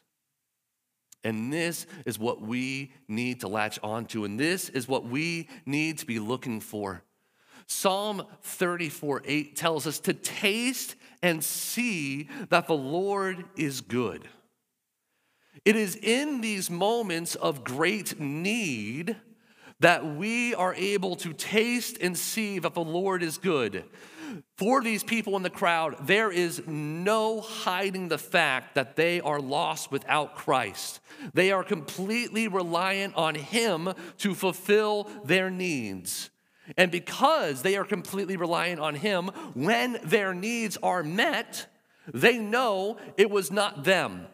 And 1.24 1.54
this 1.54 1.86
is 2.06 2.18
what 2.18 2.42
we 2.42 2.94
need 3.08 3.42
to 3.42 3.48
latch 3.48 3.80
onto, 3.84 4.26
and 4.26 4.40
this 4.40 4.70
is 4.70 4.88
what 4.88 5.06
we 5.06 5.48
need 5.66 6.00
to 6.00 6.06
be 6.06 6.20
looking 6.20 6.60
for. 6.60 7.04
Psalm 7.68 8.24
34 8.42 9.22
8 9.26 9.56
tells 9.56 9.86
us 9.88 10.00
to 10.00 10.14
taste 10.14 10.96
and 11.22 11.44
see 11.44 12.28
that 12.50 12.68
the 12.68 12.74
Lord 12.74 13.46
is 13.56 13.82
good. 13.82 14.28
It 15.66 15.76
is 15.76 15.96
in 15.96 16.42
these 16.42 16.70
moments 16.70 17.36
of 17.36 17.64
great 17.64 18.20
need 18.20 19.16
that 19.80 20.06
we 20.06 20.54
are 20.56 20.76
able 20.76 21.16
to 21.18 21.34
taste 21.34 21.98
and 22.02 22.18
see 22.18 22.60
that 22.60 22.74
the 22.74 22.84
Lord 22.84 23.24
is 23.24 23.38
good 23.38 23.84
for 24.58 24.82
these 24.82 25.04
people 25.04 25.36
in 25.36 25.44
the 25.44 25.50
crowd, 25.50 25.96
there 26.08 26.32
is 26.32 26.62
no 26.68 27.42
hiding 27.42 28.08
the 28.08 28.18
fact 28.18 28.76
that 28.76 28.96
they 28.96 29.22
are 29.22 29.40
lost 29.40 29.92
without 29.92 30.36
Christ. 30.36 31.00
They 31.34 31.52
are 31.52 31.64
completely 31.64 32.48
reliant 32.48 33.16
on 33.16 33.36
Him 33.36 33.94
to 34.20 34.36
fulfill 34.36 35.10
their 35.26 35.50
needs. 35.50 36.30
And 36.78 36.92
because 36.92 37.64
they 37.64 37.76
are 37.76 37.84
completely 37.84 38.38
reliant 38.38 38.80
on 38.80 38.96
Him, 38.96 39.28
when 39.54 39.98
their 40.04 40.34
needs 40.34 40.78
are 40.78 41.04
met, 41.04 41.68
they 42.14 42.38
know 42.38 42.98
it 43.18 43.30
was 43.30 43.52
not 43.52 43.84
them. 43.84 44.28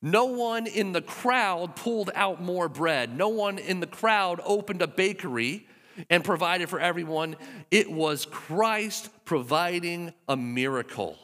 No 0.00 0.26
one 0.26 0.66
in 0.66 0.92
the 0.92 1.02
crowd 1.02 1.74
pulled 1.74 2.10
out 2.14 2.40
more 2.40 2.68
bread. 2.68 3.16
No 3.16 3.28
one 3.28 3.58
in 3.58 3.80
the 3.80 3.86
crowd 3.86 4.40
opened 4.44 4.80
a 4.80 4.86
bakery 4.86 5.66
and 6.08 6.22
provided 6.22 6.68
for 6.68 6.78
everyone. 6.78 7.36
It 7.70 7.90
was 7.90 8.24
Christ 8.24 9.10
providing 9.24 10.12
a 10.28 10.36
miracle. 10.36 11.18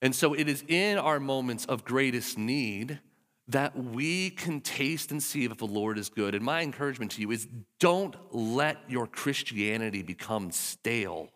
And 0.00 0.14
so 0.14 0.34
it 0.34 0.48
is 0.48 0.64
in 0.66 0.98
our 0.98 1.20
moments 1.20 1.64
of 1.66 1.84
greatest 1.84 2.36
need 2.36 2.98
that 3.48 3.76
we 3.76 4.30
can 4.30 4.60
taste 4.60 5.12
and 5.12 5.22
see 5.22 5.44
if 5.44 5.58
the 5.58 5.66
Lord 5.66 5.98
is 5.98 6.08
good. 6.08 6.34
And 6.34 6.44
my 6.44 6.62
encouragement 6.62 7.12
to 7.12 7.20
you 7.20 7.30
is 7.30 7.46
don't 7.78 8.16
let 8.32 8.78
your 8.88 9.06
Christianity 9.06 10.02
become 10.02 10.50
stale. 10.50 11.28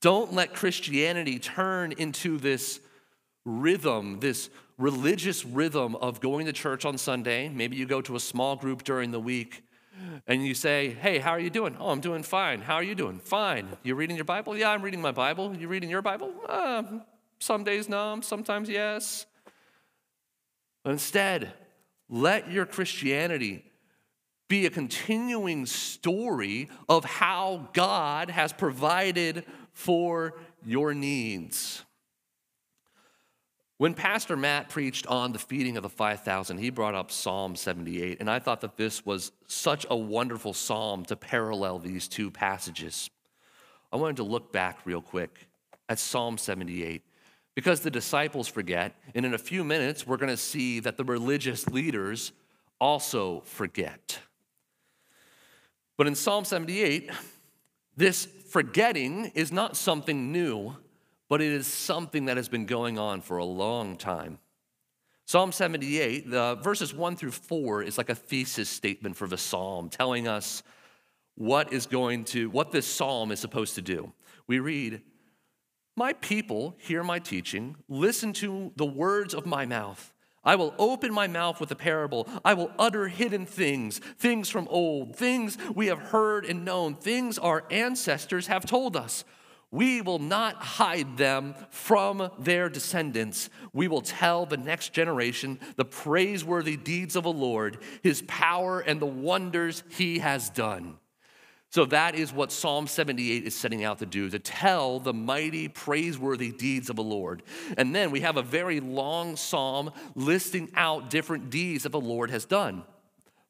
Don't 0.00 0.32
let 0.32 0.54
Christianity 0.54 1.38
turn 1.38 1.92
into 1.92 2.38
this 2.38 2.80
rhythm, 3.44 4.20
this 4.20 4.48
religious 4.78 5.44
rhythm 5.44 5.94
of 5.96 6.20
going 6.20 6.46
to 6.46 6.52
church 6.52 6.84
on 6.84 6.96
Sunday. 6.96 7.48
Maybe 7.48 7.76
you 7.76 7.86
go 7.86 8.00
to 8.02 8.16
a 8.16 8.20
small 8.20 8.56
group 8.56 8.82
during 8.82 9.10
the 9.10 9.20
week 9.20 9.62
and 10.26 10.44
you 10.44 10.54
say, 10.54 10.90
Hey, 10.90 11.18
how 11.18 11.32
are 11.32 11.40
you 11.40 11.50
doing? 11.50 11.76
Oh, 11.78 11.90
I'm 11.90 12.00
doing 12.00 12.22
fine. 12.22 12.62
How 12.62 12.76
are 12.76 12.82
you 12.82 12.94
doing? 12.94 13.18
Fine. 13.18 13.68
You 13.82 13.94
reading 13.94 14.16
your 14.16 14.24
Bible? 14.24 14.56
Yeah, 14.56 14.70
I'm 14.70 14.82
reading 14.82 15.02
my 15.02 15.12
Bible. 15.12 15.54
You 15.54 15.68
reading 15.68 15.90
your 15.90 16.02
Bible? 16.02 16.32
Uh, 16.48 16.82
some 17.38 17.64
days 17.64 17.88
no, 17.88 18.20
sometimes 18.22 18.68
yes. 18.68 19.26
But 20.82 20.92
instead, 20.92 21.52
let 22.08 22.50
your 22.50 22.64
Christianity 22.64 23.64
be 24.48 24.66
a 24.66 24.70
continuing 24.70 25.64
story 25.66 26.68
of 26.88 27.04
how 27.04 27.68
God 27.72 28.30
has 28.30 28.52
provided 28.52 29.44
for 29.80 30.34
your 30.64 30.92
needs. 30.92 31.84
When 33.78 33.94
Pastor 33.94 34.36
Matt 34.36 34.68
preached 34.68 35.06
on 35.06 35.32
the 35.32 35.38
feeding 35.38 35.78
of 35.78 35.82
the 35.82 35.88
5,000, 35.88 36.58
he 36.58 36.68
brought 36.68 36.94
up 36.94 37.10
Psalm 37.10 37.56
78, 37.56 38.20
and 38.20 38.30
I 38.30 38.38
thought 38.38 38.60
that 38.60 38.76
this 38.76 39.06
was 39.06 39.32
such 39.46 39.86
a 39.88 39.96
wonderful 39.96 40.52
psalm 40.52 41.06
to 41.06 41.16
parallel 41.16 41.78
these 41.78 42.08
two 42.08 42.30
passages. 42.30 43.08
I 43.90 43.96
wanted 43.96 44.16
to 44.16 44.22
look 44.22 44.52
back 44.52 44.80
real 44.84 45.00
quick 45.00 45.48
at 45.88 45.98
Psalm 45.98 46.36
78 46.36 47.02
because 47.54 47.80
the 47.80 47.90
disciples 47.90 48.48
forget, 48.48 48.94
and 49.14 49.24
in 49.24 49.32
a 49.32 49.38
few 49.38 49.64
minutes, 49.64 50.06
we're 50.06 50.18
going 50.18 50.28
to 50.28 50.36
see 50.36 50.80
that 50.80 50.98
the 50.98 51.04
religious 51.04 51.66
leaders 51.68 52.32
also 52.78 53.40
forget. 53.46 54.18
But 55.96 56.06
in 56.06 56.14
Psalm 56.14 56.44
78, 56.44 57.10
this 57.96 58.28
forgetting 58.50 59.26
is 59.34 59.50
not 59.50 59.76
something 59.76 60.30
new 60.30 60.76
but 61.30 61.40
it 61.40 61.52
is 61.52 61.68
something 61.68 62.24
that 62.24 62.36
has 62.36 62.48
been 62.48 62.66
going 62.66 62.98
on 62.98 63.20
for 63.20 63.38
a 63.38 63.44
long 63.44 63.96
time. 63.96 64.40
Psalm 65.26 65.52
78, 65.52 66.28
the 66.28 66.56
verses 66.56 66.92
1 66.92 67.14
through 67.14 67.30
4 67.30 67.84
is 67.84 67.96
like 67.96 68.10
a 68.10 68.16
thesis 68.16 68.68
statement 68.68 69.16
for 69.16 69.28
the 69.28 69.38
psalm 69.38 69.88
telling 69.88 70.26
us 70.26 70.64
what 71.36 71.72
is 71.72 71.86
going 71.86 72.24
to 72.24 72.50
what 72.50 72.72
this 72.72 72.84
psalm 72.84 73.30
is 73.30 73.38
supposed 73.38 73.76
to 73.76 73.80
do. 73.80 74.12
We 74.48 74.58
read, 74.58 75.02
"My 75.96 76.12
people 76.14 76.76
hear 76.78 77.04
my 77.04 77.20
teaching, 77.20 77.76
listen 77.88 78.32
to 78.34 78.72
the 78.74 78.84
words 78.84 79.32
of 79.32 79.46
my 79.46 79.64
mouth. 79.64 80.12
I 80.42 80.56
will 80.56 80.74
open 80.78 81.12
my 81.12 81.26
mouth 81.26 81.60
with 81.60 81.70
a 81.70 81.76
parable. 81.76 82.26
I 82.44 82.54
will 82.54 82.70
utter 82.78 83.08
hidden 83.08 83.46
things, 83.46 83.98
things 84.18 84.48
from 84.48 84.68
old, 84.68 85.16
things 85.16 85.58
we 85.74 85.88
have 85.88 85.98
heard 85.98 86.44
and 86.46 86.64
known, 86.64 86.94
things 86.94 87.38
our 87.38 87.64
ancestors 87.70 88.46
have 88.46 88.64
told 88.64 88.96
us." 88.96 89.24
We 89.72 90.00
will 90.00 90.18
not 90.18 90.56
hide 90.56 91.16
them 91.16 91.54
from 91.70 92.30
their 92.40 92.68
descendants. 92.68 93.50
We 93.72 93.86
will 93.86 94.00
tell 94.00 94.44
the 94.44 94.56
next 94.56 94.92
generation 94.92 95.60
the 95.76 95.84
praiseworthy 95.84 96.76
deeds 96.76 97.14
of 97.14 97.22
the 97.22 97.32
Lord, 97.32 97.78
his 98.02 98.22
power, 98.26 98.80
and 98.80 99.00
the 99.00 99.06
wonders 99.06 99.84
he 99.88 100.18
has 100.18 100.50
done. 100.50 100.98
So 101.70 101.84
that 101.86 102.16
is 102.16 102.32
what 102.32 102.50
Psalm 102.50 102.88
78 102.88 103.44
is 103.44 103.54
setting 103.54 103.84
out 103.84 104.00
to 104.00 104.06
do 104.06 104.28
to 104.28 104.40
tell 104.40 104.98
the 104.98 105.14
mighty, 105.14 105.68
praiseworthy 105.68 106.50
deeds 106.50 106.90
of 106.90 106.96
the 106.96 107.02
Lord. 107.02 107.44
And 107.78 107.94
then 107.94 108.10
we 108.10 108.20
have 108.20 108.36
a 108.36 108.42
very 108.42 108.80
long 108.80 109.36
psalm 109.36 109.92
listing 110.16 110.70
out 110.74 111.10
different 111.10 111.48
deeds 111.48 111.84
that 111.84 111.92
the 111.92 112.00
Lord 112.00 112.30
has 112.30 112.44
done, 112.44 112.82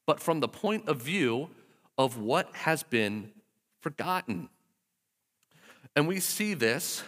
but 0.06 0.20
from 0.20 0.40
the 0.40 0.48
point 0.48 0.87
of 0.87 1.00
view 1.00 1.48
of 1.96 2.18
what 2.18 2.54
has 2.54 2.83
been 2.83 3.30
forgotten. 3.80 4.50
And 5.96 6.06
we 6.06 6.20
see 6.20 6.52
this 6.52 7.02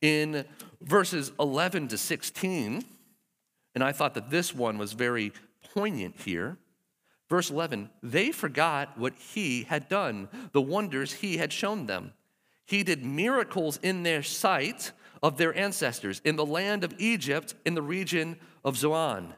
in 0.00 0.44
verses 0.80 1.32
11 1.38 1.88
to 1.88 1.98
16. 1.98 2.82
And 3.74 3.84
I 3.84 3.92
thought 3.92 4.14
that 4.14 4.30
this 4.30 4.54
one 4.54 4.78
was 4.78 4.92
very 4.92 5.32
poignant 5.74 6.20
here. 6.20 6.56
Verse 7.28 7.50
11, 7.50 7.90
they 8.02 8.32
forgot 8.32 8.98
what 8.98 9.14
he 9.14 9.64
had 9.64 9.88
done, 9.88 10.28
the 10.52 10.60
wonders 10.60 11.12
he 11.12 11.38
had 11.38 11.52
shown 11.52 11.86
them. 11.86 12.12
He 12.66 12.82
did 12.82 13.04
miracles 13.04 13.78
in 13.82 14.02
their 14.02 14.22
sight 14.22 14.92
of 15.22 15.38
their 15.38 15.56
ancestors 15.56 16.20
in 16.24 16.36
the 16.36 16.44
land 16.44 16.84
of 16.84 16.94
Egypt, 16.98 17.54
in 17.64 17.74
the 17.74 17.82
region 17.82 18.36
of 18.64 18.76
Zoan. 18.76 19.34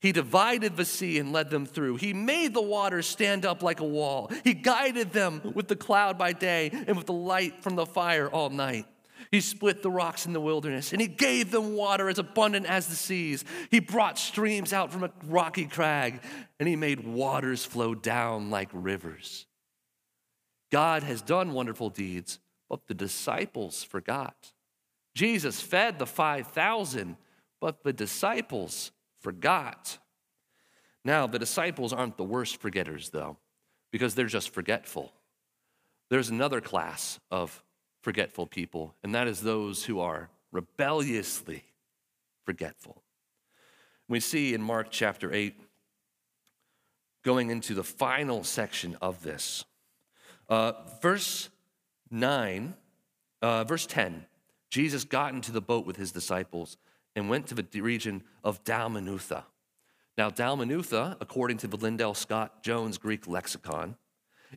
He 0.00 0.12
divided 0.12 0.76
the 0.76 0.86
sea 0.86 1.18
and 1.18 1.30
led 1.30 1.50
them 1.50 1.66
through. 1.66 1.96
He 1.96 2.14
made 2.14 2.54
the 2.54 2.62
waters 2.62 3.06
stand 3.06 3.44
up 3.44 3.62
like 3.62 3.80
a 3.80 3.84
wall. 3.84 4.30
He 4.44 4.54
guided 4.54 5.12
them 5.12 5.52
with 5.54 5.68
the 5.68 5.76
cloud 5.76 6.16
by 6.16 6.32
day 6.32 6.70
and 6.72 6.96
with 6.96 7.06
the 7.06 7.12
light 7.12 7.62
from 7.62 7.76
the 7.76 7.84
fire 7.84 8.28
all 8.30 8.48
night. 8.48 8.86
He 9.30 9.40
split 9.40 9.82
the 9.82 9.90
rocks 9.90 10.26
in 10.26 10.32
the 10.32 10.40
wilderness 10.40 10.92
and 10.92 11.00
he 11.00 11.06
gave 11.06 11.50
them 11.50 11.74
water 11.74 12.08
as 12.08 12.18
abundant 12.18 12.66
as 12.66 12.86
the 12.86 12.94
seas. 12.94 13.44
He 13.70 13.80
brought 13.80 14.18
streams 14.18 14.72
out 14.72 14.92
from 14.92 15.04
a 15.04 15.10
rocky 15.26 15.66
crag 15.66 16.20
and 16.58 16.68
he 16.68 16.76
made 16.76 17.06
waters 17.06 17.64
flow 17.64 17.94
down 17.94 18.50
like 18.50 18.68
rivers. 18.72 19.46
God 20.70 21.02
has 21.02 21.22
done 21.22 21.52
wonderful 21.52 21.90
deeds, 21.90 22.38
but 22.68 22.86
the 22.86 22.94
disciples 22.94 23.82
forgot. 23.82 24.52
Jesus 25.14 25.60
fed 25.60 25.98
the 25.98 26.06
5,000, 26.06 27.16
but 27.60 27.82
the 27.82 27.92
disciples 27.92 28.92
forgot. 29.20 29.98
Now, 31.04 31.26
the 31.26 31.38
disciples 31.38 31.92
aren't 31.92 32.16
the 32.16 32.24
worst 32.24 32.60
forgetters, 32.60 33.10
though, 33.10 33.38
because 33.90 34.14
they're 34.14 34.26
just 34.26 34.50
forgetful. 34.50 35.12
There's 36.10 36.28
another 36.28 36.60
class 36.60 37.18
of 37.30 37.62
forgetful 38.00 38.46
people, 38.46 38.94
and 39.02 39.14
that 39.14 39.28
is 39.28 39.40
those 39.40 39.84
who 39.84 40.00
are 40.00 40.30
rebelliously 40.52 41.64
forgetful. 42.44 43.02
We 44.08 44.20
see 44.20 44.54
in 44.54 44.62
Mark 44.62 44.88
chapter 44.90 45.32
8, 45.32 45.54
going 47.22 47.50
into 47.50 47.74
the 47.74 47.84
final 47.84 48.42
section 48.42 48.96
of 49.00 49.22
this, 49.22 49.64
uh, 50.48 50.72
verse 51.00 51.48
9, 52.10 52.74
uh, 53.42 53.64
verse 53.64 53.86
10, 53.86 54.26
Jesus 54.70 55.04
got 55.04 55.34
into 55.34 55.52
the 55.52 55.60
boat 55.60 55.86
with 55.86 55.96
his 55.96 56.12
disciples 56.12 56.76
and 57.14 57.28
went 57.28 57.46
to 57.48 57.54
the 57.54 57.80
region 57.80 58.22
of 58.42 58.64
Dalmanutha. 58.64 59.44
Now, 60.16 60.30
Dalmanutha, 60.30 61.16
according 61.20 61.58
to 61.58 61.66
the 61.66 61.76
Liddell 61.76 62.14
Scott 62.14 62.62
Jones 62.62 62.98
Greek 62.98 63.26
lexicon, 63.26 63.96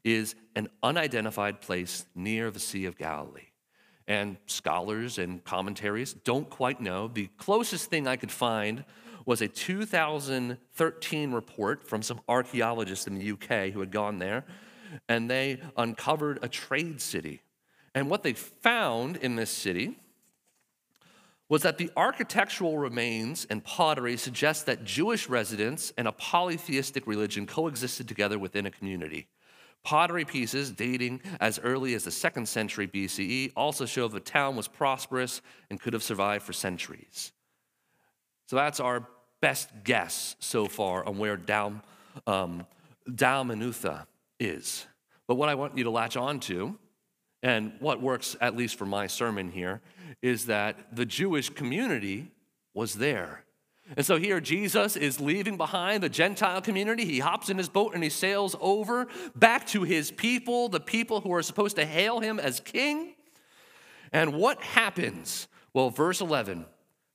is 0.04 0.36
an 0.56 0.70
unidentified 0.82 1.62
place 1.62 2.06
near 2.16 2.52
the 2.52 2.60
Sea 2.60 2.86
of 2.86 2.98
Galilee. 2.98 3.48
And 4.08 4.38
scholars 4.48 5.18
and 5.18 5.44
commentaries 5.44 6.14
don't 6.14 6.50
quite 6.50 6.82
know. 6.82 7.08
The 7.08 7.30
closest 7.38 7.90
thing 7.90 8.08
I 8.08 8.18
could 8.18 8.32
find 8.32 8.84
was 9.26 9.42
a 9.42 9.48
2013 9.48 11.32
report 11.32 11.88
from 11.88 12.02
some 12.02 12.20
archaeologists 12.28 13.08
in 13.08 13.18
the 13.18 13.32
UK 13.32 13.72
who 13.72 13.80
had 13.80 13.92
gone 13.92 14.20
there, 14.20 14.44
and 15.08 15.30
they 15.30 15.62
uncovered 15.78 16.40
a 16.42 16.50
trade 16.50 17.00
city. 17.02 17.42
And 17.96 18.10
what 18.10 18.24
they 18.24 18.34
found 18.34 19.18
in 19.18 19.36
this 19.36 19.50
city 19.50 19.98
was 21.48 21.62
that 21.62 21.78
the 21.78 21.92
architectural 21.96 22.78
remains 22.78 23.46
and 23.50 23.64
pottery 23.64 24.18
suggest 24.18 24.66
that 24.66 24.84
Jewish 24.84 25.30
residents 25.30 25.94
and 25.98 26.08
a 26.08 26.12
polytheistic 26.12 27.06
religion 27.06 27.46
coexisted 27.46 28.08
together 28.08 28.40
within 28.40 28.66
a 28.66 28.72
community. 28.72 29.28
Pottery 29.84 30.24
pieces 30.24 30.72
dating 30.72 31.22
as 31.42 31.60
early 31.60 31.94
as 31.94 32.06
the 32.06 32.12
second 32.12 32.48
century 32.48 32.88
BCE 32.88 33.52
also 33.56 33.86
show 33.86 34.08
the 34.08 34.20
town 34.20 34.56
was 34.56 34.68
prosperous 34.68 35.42
and 35.70 35.80
could 35.80 35.94
have 35.94 36.04
survived 36.04 36.46
for 36.46 36.54
centuries. 36.54 37.34
So 38.48 38.56
that's 38.56 38.80
our 38.80 39.08
best 39.42 39.70
guess 39.84 40.38
so 40.40 40.68
far 40.68 41.06
on 41.06 41.18
where 41.18 41.36
Dal, 41.36 41.82
um, 42.28 42.66
Dalmanutha 43.10 44.06
is. 44.40 44.86
But 45.28 45.36
what 45.36 45.50
I 45.50 45.56
want 45.56 45.78
you 45.78 45.84
to 45.84 45.90
latch 45.90 46.16
on 46.16 46.40
to, 46.42 46.78
and 47.42 47.74
what 47.80 48.02
works 48.02 48.38
at 48.40 48.56
least 48.56 48.78
for 48.78 48.86
my 48.86 49.08
sermon 49.08 49.52
here, 49.52 49.82
is 50.22 50.46
that 50.46 50.96
the 50.96 51.06
Jewish 51.06 51.50
community 51.50 52.32
was 52.74 52.94
there. 52.94 53.44
And 53.98 54.06
so 54.06 54.18
here 54.18 54.40
Jesus 54.40 54.96
is 54.96 55.20
leaving 55.20 55.58
behind 55.58 56.02
the 56.02 56.10
Gentile 56.10 56.62
community. 56.62 57.06
He 57.06 57.20
hops 57.20 57.50
in 57.50 57.58
his 57.58 57.70
boat 57.70 57.94
and 57.94 58.04
he 58.04 58.10
sails 58.10 58.56
over 58.62 59.08
back 59.36 59.68
to 59.68 59.84
his 59.84 60.10
people, 60.10 60.70
the 60.70 60.80
people 60.80 61.22
who 61.22 61.34
are 61.34 61.42
supposed 61.42 61.76
to 61.76 61.86
hail 61.86 62.20
him 62.20 62.40
as 62.40 62.60
king. 62.60 63.14
And 64.12 64.34
what 64.34 64.62
happens? 64.62 65.48
Well, 65.74 65.90
verse 65.90 66.22
11 66.22 66.66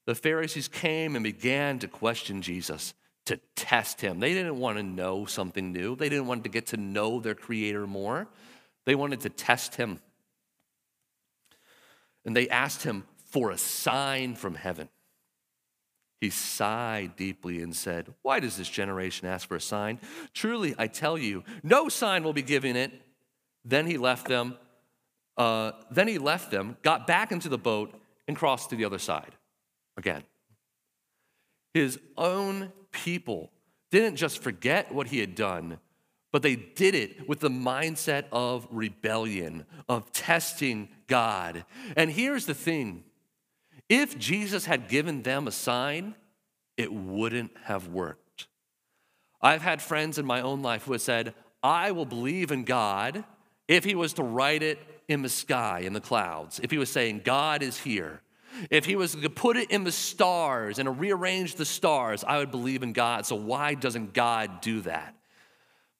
the 0.05 0.15
Pharisees 0.15 0.69
came 0.69 1.17
and 1.17 1.23
began 1.23 1.79
to 1.81 1.89
question 1.89 2.41
Jesus, 2.41 2.95
to 3.27 3.39
test 3.55 4.01
him. 4.01 4.21
They 4.21 4.33
didn't 4.33 4.59
want 4.59 4.79
to 4.79 4.83
know 4.83 5.27
something 5.27 5.71
new, 5.71 5.97
they 5.97 6.09
didn't 6.09 6.27
want 6.27 6.45
to 6.45 6.51
get 6.51 6.69
to 6.69 6.77
know 6.79 7.21
their 7.21 7.35
Creator 7.35 7.87
more. 7.87 8.27
They 8.87 8.95
wanted 8.95 9.21
to 9.21 9.29
test 9.29 9.75
him. 9.75 10.01
And 12.25 12.35
they 12.35 12.49
asked 12.49 12.85
him 12.85 13.05
for 13.27 13.51
a 13.51 13.59
sign 13.59 14.35
from 14.35 14.55
heaven. 14.55 14.89
He 16.21 16.31
sighed 16.31 17.15
deeply 17.17 17.63
and 17.63 17.75
said, 17.75 18.13
Why 18.23 18.41
does 18.41 18.57
this 18.57 18.69
generation 18.69 19.29
ask 19.29 19.47
for 19.47 19.57
a 19.57 19.61
sign? 19.61 20.01
Truly, 20.35 20.75
I 20.79 20.89
tell 20.89 21.17
you, 21.17 21.45
no 21.63 21.89
sign 21.89 22.25
will 22.25 22.33
be 22.33 22.43
given 22.43 22.75
it. 22.75 22.93
Then 23.65 23.87
he 23.87 23.99
left 23.99 24.27
them. 24.27 24.57
Uh, 25.37 25.73
then 25.91 26.09
he 26.09 26.19
left 26.19 26.51
them, 26.51 26.77
got 26.83 27.07
back 27.07 27.31
into 27.31 27.49
the 27.49 27.59
boat, 27.59 27.95
and 28.27 28.37
crossed 28.37 28.71
to 28.71 28.77
the 28.77 28.85
other 28.85 28.99
side 28.99 29.37
again. 29.97 30.25
His 31.75 31.99
own 32.17 32.73
people 32.91 33.53
didn't 33.91 34.17
just 34.17 34.43
forget 34.43 34.93
what 34.93 35.09
he 35.09 35.21
had 35.21 35.37
done, 35.37 35.79
but 36.33 36.43
they 36.43 36.57
did 36.57 36.95
it 36.95 37.29
with 37.29 37.39
the 37.41 37.51
mindset 37.51 38.25
of 38.33 38.67
rebellion, 38.71 39.65
of 39.89 40.11
testing 40.13 40.89
God. 41.07 41.65
And 41.97 42.11
here's 42.11 42.47
the 42.47 42.55
thing 42.55 43.05
if 43.89 44.19
Jesus 44.19 44.65
had 44.67 44.89
given 44.89 45.23
them 45.23 45.47
a 45.47 45.53
sign, 45.53 46.15
it 46.77 46.93
wouldn't 46.93 47.53
have 47.65 47.89
worked. 47.89 48.49
I've 49.41 49.63
had 49.63 49.81
friends 49.81 50.19
in 50.19 50.27
my 50.27 50.41
own 50.41 50.63
life 50.63 50.85
who 50.85 50.93
have 50.93 51.03
said, 51.03 51.35
I 51.63 51.93
will 51.93 52.07
believe 52.07 52.51
in 52.51 52.65
God 52.65 53.25
if 53.67 53.85
he 53.85 53.95
was 53.95 54.15
to 54.15 54.23
write 54.23 54.63
it 54.63 54.79
in 55.09 55.23
the 55.23 55.29
sky, 55.29 55.81
in 55.81 55.93
the 55.93 56.01
clouds, 56.01 56.61
if 56.63 56.71
he 56.71 56.79
was 56.79 56.91
saying, 56.91 57.23
God 57.25 57.63
is 57.63 57.79
here. 57.79 58.23
If 58.71 58.85
he 58.85 58.97
was 58.97 59.15
to 59.15 59.31
put 59.31 59.57
it 59.57 59.71
in 59.71 59.85
the 59.85 59.93
stars 59.93 60.79
and 60.79 60.99
rearrange 60.99 61.55
the 61.55 61.65
stars, 61.65 62.25
I 62.25 62.39
would 62.39 62.51
believe 62.51 62.83
in 62.83 62.93
God. 62.93 63.25
So, 63.25 63.37
why 63.37 63.75
doesn't 63.75 64.15
God 64.15 64.61
do 64.61 64.81
that? 64.81 65.15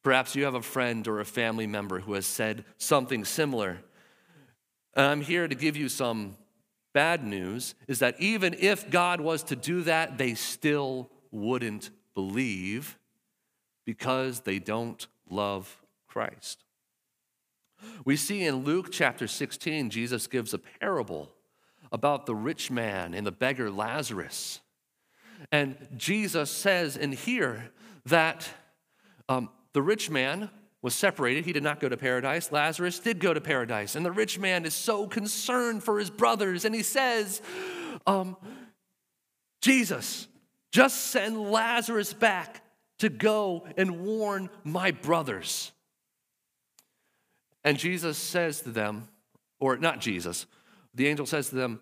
Perhaps 0.03 0.35
you 0.35 0.45
have 0.45 0.55
a 0.55 0.63
friend 0.63 1.07
or 1.07 1.21
a 1.21 1.25
family 1.25 1.67
member 1.67 2.01
who 2.01 2.15
has 2.15 2.27
said 2.27 2.65
something 2.79 3.25
similar. 3.25 3.79
I'm 4.97 5.21
here 5.21 5.47
to 5.47 5.55
give 5.55 5.77
you 5.77 5.89
some 5.89 6.37
bad 6.93 7.25
news 7.25 7.75
is 7.87 7.99
that 8.01 8.21
even 8.21 8.55
if 8.59 8.91
God 8.91 9.21
was 9.21 9.43
to 9.45 9.57
do 9.57 9.83
that, 9.83 10.19
they 10.19 10.35
still 10.35 11.11
wouldn't 11.31 11.91
believe 12.15 12.99
because 13.85 14.41
they 14.41 14.59
don't 14.59 15.07
love 15.31 15.83
Christ. 16.09 16.65
We 18.05 18.17
see 18.17 18.45
in 18.45 18.65
Luke 18.65 18.89
chapter 18.91 19.27
16, 19.27 19.91
Jesus 19.91 20.27
gives 20.27 20.53
a 20.53 20.59
parable 20.59 21.31
about 21.93 22.27
the 22.27 22.35
rich 22.35 22.71
man 22.71 23.15
and 23.15 23.27
the 23.27 23.33
beggar 23.33 23.71
Lazarus. 23.71 24.61
And 25.53 25.77
Jesus 25.97 26.51
says 26.51 26.97
in 26.97 27.13
here 27.13 27.71
that 28.07 28.49
um, 29.29 29.51
the 29.73 29.83
rich 29.83 30.11
man 30.11 30.51
was 30.83 30.95
separated. 30.95 31.45
He 31.45 31.53
did 31.53 31.63
not 31.63 31.81
go 31.81 31.89
to 31.89 31.97
paradise. 31.97 32.53
Lazarus 32.53 32.99
did 32.99 33.19
go 33.19 33.35
to 33.35 33.41
paradise. 33.41 33.97
And 33.97 34.07
the 34.07 34.13
rich 34.13 34.39
man 34.39 34.65
is 34.65 34.75
so 34.75 35.07
concerned 35.07 35.83
for 35.83 35.99
his 35.99 36.11
brothers. 36.11 36.65
And 36.65 36.75
he 36.75 36.83
says, 36.83 37.43
um, 38.07 38.37
Jesus, 39.61 40.29
just 40.73 41.07
send 41.07 41.41
Lazarus 41.41 42.13
back 42.13 42.63
to 43.01 43.09
go 43.09 43.67
and 43.77 44.05
warn 44.05 44.51
my 44.65 44.91
brothers. 44.91 45.73
And 47.65 47.77
Jesus 47.77 48.17
says 48.17 48.61
to 48.63 48.71
them, 48.71 49.09
or 49.61 49.77
not 49.77 50.01
Jesus, 50.01 50.47
the 50.95 51.09
angel 51.09 51.27
says 51.27 51.49
to 51.51 51.57
them, 51.57 51.81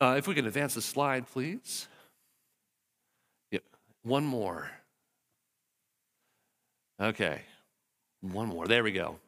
uh, 0.00 0.16
if 0.18 0.26
we 0.26 0.34
can 0.34 0.46
advance 0.46 0.74
the 0.74 0.82
slide, 0.82 1.26
please. 1.26 1.88
Yeah, 3.50 3.60
one 4.02 4.24
more. 4.24 4.70
Okay, 7.00 7.42
one 8.32 8.48
more. 8.48 8.66
There 8.66 8.84
we 8.84 8.92
go. 8.92 9.18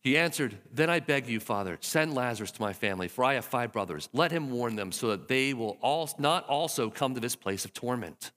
He 0.00 0.16
answered, 0.16 0.56
Then 0.72 0.88
I 0.88 1.00
beg 1.00 1.26
you, 1.26 1.40
Father, 1.40 1.78
send 1.80 2.14
Lazarus 2.14 2.52
to 2.52 2.62
my 2.62 2.72
family, 2.72 3.08
for 3.08 3.24
I 3.24 3.34
have 3.34 3.44
five 3.44 3.72
brothers. 3.72 4.08
Let 4.12 4.30
him 4.30 4.50
warn 4.50 4.76
them 4.76 4.92
so 4.92 5.08
that 5.08 5.26
they 5.26 5.52
will 5.52 5.78
all, 5.80 6.08
not 6.18 6.46
also 6.48 6.90
come 6.90 7.14
to 7.14 7.20
this 7.20 7.34
place 7.34 7.64
of 7.64 7.72
torment. 7.72 8.30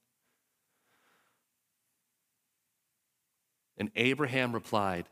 And 3.78 3.92
Abraham 3.96 4.52
replied, 4.52 5.06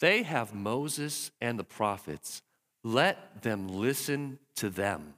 They 0.00 0.22
have 0.24 0.54
Moses 0.54 1.30
and 1.40 1.58
the 1.58 1.64
prophets. 1.64 2.42
Let 2.84 3.42
them 3.42 3.68
listen 3.68 4.38
to 4.56 4.68
them. 4.68 5.14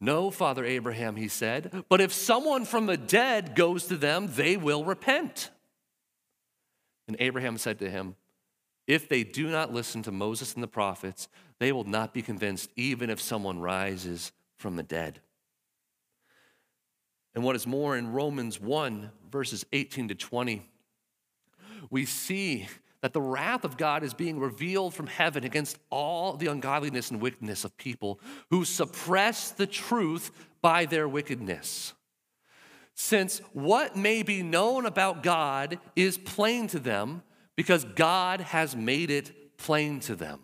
No, 0.00 0.30
Father 0.30 0.64
Abraham, 0.64 1.16
he 1.16 1.28
said, 1.28 1.84
but 1.88 2.00
if 2.00 2.12
someone 2.12 2.66
from 2.66 2.86
the 2.86 2.96
dead 2.96 3.54
goes 3.54 3.86
to 3.86 3.96
them, 3.96 4.28
they 4.34 4.56
will 4.56 4.84
repent. 4.84 5.50
And 7.06 7.16
Abraham 7.20 7.58
said 7.58 7.78
to 7.80 7.90
him, 7.90 8.16
If 8.86 9.08
they 9.08 9.24
do 9.24 9.48
not 9.48 9.72
listen 9.72 10.02
to 10.02 10.12
Moses 10.12 10.54
and 10.54 10.62
the 10.62 10.68
prophets, 10.68 11.28
they 11.58 11.72
will 11.72 11.84
not 11.84 12.12
be 12.14 12.22
convinced, 12.22 12.70
even 12.76 13.10
if 13.10 13.20
someone 13.20 13.60
rises 13.60 14.32
from 14.56 14.76
the 14.76 14.82
dead. 14.82 15.20
And 17.34 17.42
what 17.42 17.56
is 17.56 17.66
more, 17.66 17.96
in 17.96 18.12
Romans 18.12 18.60
1, 18.60 19.10
verses 19.30 19.66
18 19.72 20.08
to 20.08 20.14
20, 20.14 20.62
we 21.90 22.04
see 22.04 22.68
that 23.02 23.12
the 23.12 23.20
wrath 23.20 23.64
of 23.64 23.76
God 23.76 24.02
is 24.02 24.14
being 24.14 24.38
revealed 24.38 24.94
from 24.94 25.06
heaven 25.06 25.44
against 25.44 25.78
all 25.90 26.36
the 26.36 26.46
ungodliness 26.46 27.10
and 27.10 27.20
wickedness 27.20 27.64
of 27.64 27.76
people 27.76 28.18
who 28.50 28.64
suppress 28.64 29.50
the 29.50 29.66
truth 29.66 30.30
by 30.62 30.86
their 30.86 31.06
wickedness. 31.06 31.92
Since 32.94 33.40
what 33.52 33.96
may 33.96 34.22
be 34.22 34.42
known 34.42 34.86
about 34.86 35.22
God 35.22 35.78
is 35.96 36.16
plain 36.16 36.68
to 36.68 36.78
them 36.78 37.22
because 37.56 37.84
God 37.84 38.40
has 38.40 38.76
made 38.76 39.10
it 39.10 39.56
plain 39.56 40.00
to 40.00 40.14
them. 40.14 40.40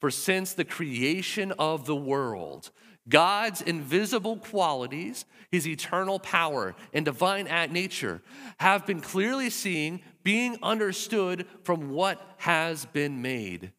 For 0.00 0.10
since 0.10 0.54
the 0.54 0.64
creation 0.64 1.52
of 1.58 1.84
the 1.84 1.96
world, 1.96 2.70
God's 3.08 3.60
invisible 3.60 4.36
qualities, 4.36 5.24
his 5.50 5.66
eternal 5.66 6.18
power 6.18 6.74
and 6.92 7.04
divine 7.04 7.46
nature, 7.72 8.22
have 8.58 8.86
been 8.86 9.00
clearly 9.00 9.50
seen, 9.50 10.00
being 10.22 10.58
understood 10.62 11.46
from 11.64 11.90
what 11.90 12.20
has 12.38 12.86
been 12.86 13.20
made, 13.20 13.72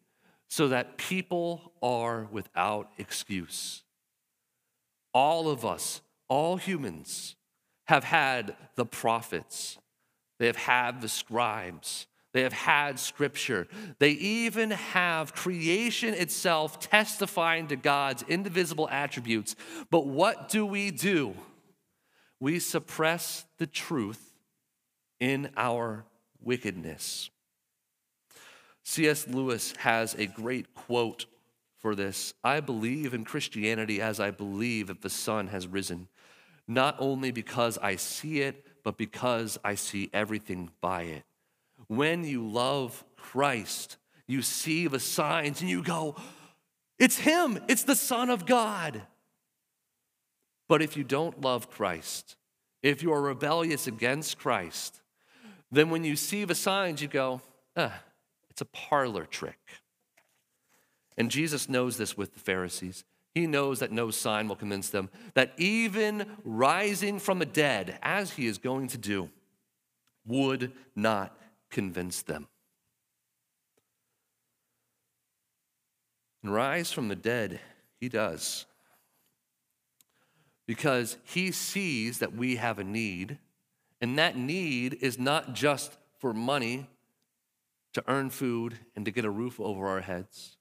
so 0.49 0.67
that 0.67 0.97
people 0.97 1.71
are 1.81 2.27
without 2.31 2.91
excuse. 2.97 3.83
All 5.13 5.49
of 5.49 5.65
us, 5.65 6.01
all 6.31 6.55
humans, 6.55 7.35
have 7.87 8.05
had 8.05 8.55
the 8.75 8.85
prophets, 8.85 9.77
they 10.39 10.45
have 10.45 10.55
had 10.55 11.01
the 11.01 11.09
scribes, 11.09 12.07
they 12.33 12.43
have 12.43 12.53
had 12.53 12.97
scripture. 12.97 13.67
They 13.99 14.11
even 14.11 14.71
have 14.71 15.35
creation 15.35 16.13
itself 16.13 16.79
testifying 16.79 17.67
to 17.67 17.75
God's 17.75 18.23
indivisible 18.23 18.87
attributes. 18.89 19.57
But 19.89 20.07
what 20.07 20.47
do 20.47 20.65
we 20.65 20.91
do? 20.91 21.33
We 22.39 22.59
suppress 22.59 23.45
the 23.57 23.67
truth 23.67 24.31
in 25.19 25.49
our 25.57 26.05
wickedness. 26.39 27.29
C.S. 28.83 29.27
Lewis 29.27 29.73
has 29.79 30.15
a 30.15 30.27
great 30.27 30.73
quote 30.73 31.25
for 31.81 31.95
this 31.95 32.33
I 32.43 32.59
believe 32.59 33.13
in 33.13 33.25
Christianity 33.25 34.01
as 34.01 34.19
I 34.19 34.31
believe 34.31 34.87
that 34.87 35.01
the 35.01 35.09
sun 35.09 35.47
has 35.47 35.67
risen, 35.67 36.07
not 36.73 36.95
only 36.99 37.31
because 37.31 37.77
I 37.77 37.95
see 37.95 38.41
it, 38.41 38.65
but 38.83 38.97
because 38.97 39.57
I 39.63 39.75
see 39.75 40.09
everything 40.13 40.71
by 40.81 41.03
it 41.03 41.23
when 41.91 42.23
you 42.23 42.47
love 42.47 43.03
Christ, 43.17 43.97
you 44.27 44.41
see 44.41 44.87
the 44.87 44.99
signs 44.99 45.59
and 45.59 45.69
you 45.69 45.83
go, 45.83 46.15
it's 46.97 47.17
Him, 47.17 47.59
it's 47.67 47.83
the 47.83 47.95
Son 47.95 48.29
of 48.29 48.45
God. 48.45 49.01
But 50.69 50.81
if 50.81 50.95
you 50.95 51.03
don't 51.03 51.41
love 51.41 51.69
Christ, 51.69 52.37
if 52.81 53.03
you 53.03 53.11
are 53.11 53.21
rebellious 53.21 53.87
against 53.87 54.37
Christ, 54.37 55.01
then 55.69 55.89
when 55.89 56.05
you 56.05 56.15
see 56.15 56.45
the 56.45 56.55
signs, 56.55 57.01
you 57.01 57.09
go, 57.09 57.41
ah, 57.75 57.99
it's 58.49 58.61
a 58.61 58.65
parlor 58.65 59.25
trick. 59.25 59.59
And 61.17 61.29
Jesus 61.29 61.67
knows 61.67 61.97
this 61.97 62.15
with 62.15 62.33
the 62.33 62.39
Pharisees. 62.39 63.03
He 63.33 63.47
knows 63.47 63.79
that 63.79 63.91
no 63.91 64.11
sign 64.11 64.47
will 64.47 64.57
convince 64.57 64.89
them 64.89 65.09
that 65.35 65.53
even 65.57 66.25
rising 66.43 67.17
from 67.17 67.39
the 67.39 67.45
dead, 67.45 67.97
as 68.01 68.31
he 68.31 68.45
is 68.45 68.57
going 68.57 68.87
to 68.89 68.97
do, 68.97 69.29
would 70.25 70.73
not 70.95 71.37
convince 71.69 72.21
them. 72.21 72.47
And 76.43 76.53
rise 76.53 76.91
from 76.91 77.07
the 77.07 77.15
dead, 77.15 77.61
he 77.99 78.09
does. 78.09 78.65
Because 80.65 81.17
he 81.23 81.51
sees 81.51 82.19
that 82.19 82.35
we 82.35 82.57
have 82.57 82.79
a 82.79 82.83
need, 82.83 83.37
and 84.01 84.17
that 84.17 84.35
need 84.35 84.95
is 85.01 85.17
not 85.17 85.53
just 85.53 85.97
for 86.19 86.33
money 86.33 86.87
to 87.93 88.03
earn 88.07 88.29
food 88.29 88.79
and 88.95 89.05
to 89.05 89.11
get 89.11 89.25
a 89.25 89.29
roof 89.29 89.59
over 89.59 89.87
our 89.87 90.01
heads. 90.01 90.57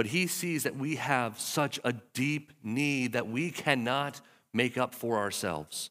But 0.00 0.06
he 0.06 0.28
sees 0.28 0.62
that 0.62 0.78
we 0.78 0.96
have 0.96 1.38
such 1.38 1.78
a 1.84 1.92
deep 1.92 2.54
need 2.62 3.12
that 3.12 3.28
we 3.28 3.50
cannot 3.50 4.22
make 4.54 4.78
up 4.78 4.94
for 4.94 5.18
ourselves. 5.18 5.90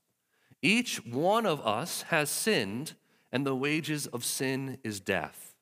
Each 0.63 1.05
one 1.05 1.45
of 1.45 1.63
us 1.63 2.01
has 2.09 2.31
sinned 2.31 2.95
and 3.31 3.45
the 3.45 3.55
wages 3.55 4.07
of 4.07 4.25
sin 4.25 4.79
is 4.83 4.99
death. 4.99 5.53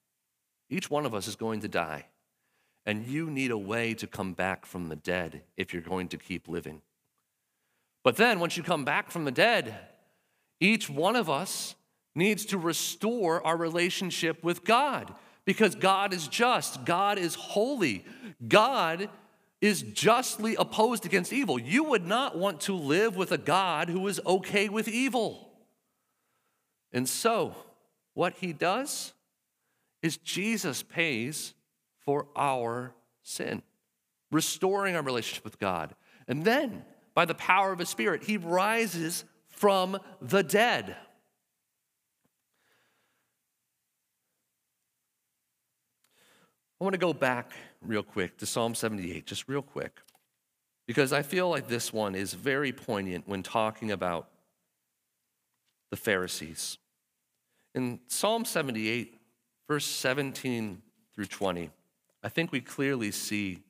Each 0.70 0.90
one 0.90 1.06
of 1.06 1.14
us 1.14 1.28
is 1.28 1.36
going 1.36 1.60
to 1.60 1.68
die, 1.68 2.06
and 2.86 3.06
you 3.06 3.30
need 3.30 3.52
a 3.52 3.58
way 3.58 3.94
to 3.96 4.08
come 4.08 4.32
back 4.32 4.66
from 4.66 4.88
the 4.88 4.96
dead 4.96 5.42
if 5.58 5.74
you're 5.74 5.82
going 5.82 6.08
to 6.08 6.18
keep 6.18 6.48
living. 6.48 6.82
But 8.02 8.16
then, 8.16 8.40
once 8.40 8.56
you 8.56 8.64
come 8.64 8.86
back 8.86 9.12
from 9.12 9.26
the 9.26 9.32
dead, 9.32 9.78
each 10.62 10.90
one 10.90 11.18
of 11.18 11.30
us 11.30 11.76
needs 12.16 12.46
to 12.46 12.58
restore 12.58 13.46
our 13.46 13.58
relationship 13.58 14.42
with 14.42 14.64
God 14.64 15.14
because 15.48 15.76
God 15.76 16.14
is 16.14 16.28
just, 16.28 16.84
God 16.84 17.18
is 17.18 17.34
holy, 17.34 18.04
God 18.46 19.10
is 19.62 19.82
justly 19.82 20.56
opposed 20.56 21.06
against 21.06 21.32
evil. 21.32 21.58
You 21.58 21.86
would 21.86 22.06
not 22.06 22.38
want 22.38 22.60
to 22.62 22.74
live 22.74 23.16
with 23.16 23.32
a 23.32 23.38
God 23.38 23.88
who 23.88 24.06
is 24.10 24.20
okay 24.26 24.68
with 24.68 24.90
evil. 24.90 25.50
And 26.92 27.08
so, 27.08 27.56
what 28.14 28.34
he 28.34 28.52
does 28.52 29.14
is 30.04 30.18
Jesus 30.18 30.84
pays 30.84 31.54
for 32.00 32.28
our 32.36 32.94
sin, 33.24 33.64
restoring 34.32 34.98
our 34.98 35.02
relationship 35.02 35.46
with 35.46 35.60
God. 35.60 35.96
And 36.28 36.44
then, 36.44 36.84
by 37.16 37.24
the 37.24 37.34
power 37.36 37.72
of 37.72 37.80
his 37.80 37.88
Spirit, 37.88 38.26
he 38.26 38.36
rises 38.36 39.24
from 39.48 39.98
the 40.22 40.44
dead. 40.44 40.98
I 46.80 46.84
want 46.84 46.94
to 46.94 47.00
go 47.00 47.14
back 47.14 47.54
real 47.82 48.04
quick 48.04 48.38
to 48.38 48.46
Psalm 48.46 48.76
78, 48.76 49.26
just 49.26 49.48
real 49.48 49.64
quick, 49.64 50.00
because 50.86 51.12
I 51.12 51.24
feel 51.24 51.50
like 51.50 51.68
this 51.68 51.92
one 51.92 52.14
is 52.14 52.34
very 52.34 52.72
poignant 52.72 53.28
when 53.28 53.42
talking 53.42 53.92
about 53.92 54.30
the 55.90 55.98
Pharisees. 55.98 56.78
In 57.74 58.00
Psalm 58.08 58.46
78, 58.46 59.20
verse 59.68 59.86
17 59.86 60.82
through 61.16 61.26
20, 61.26 61.72
I 62.24 62.30
think 62.30 62.52
we 62.52 62.62
clearly 62.62 63.10
see 63.10 63.64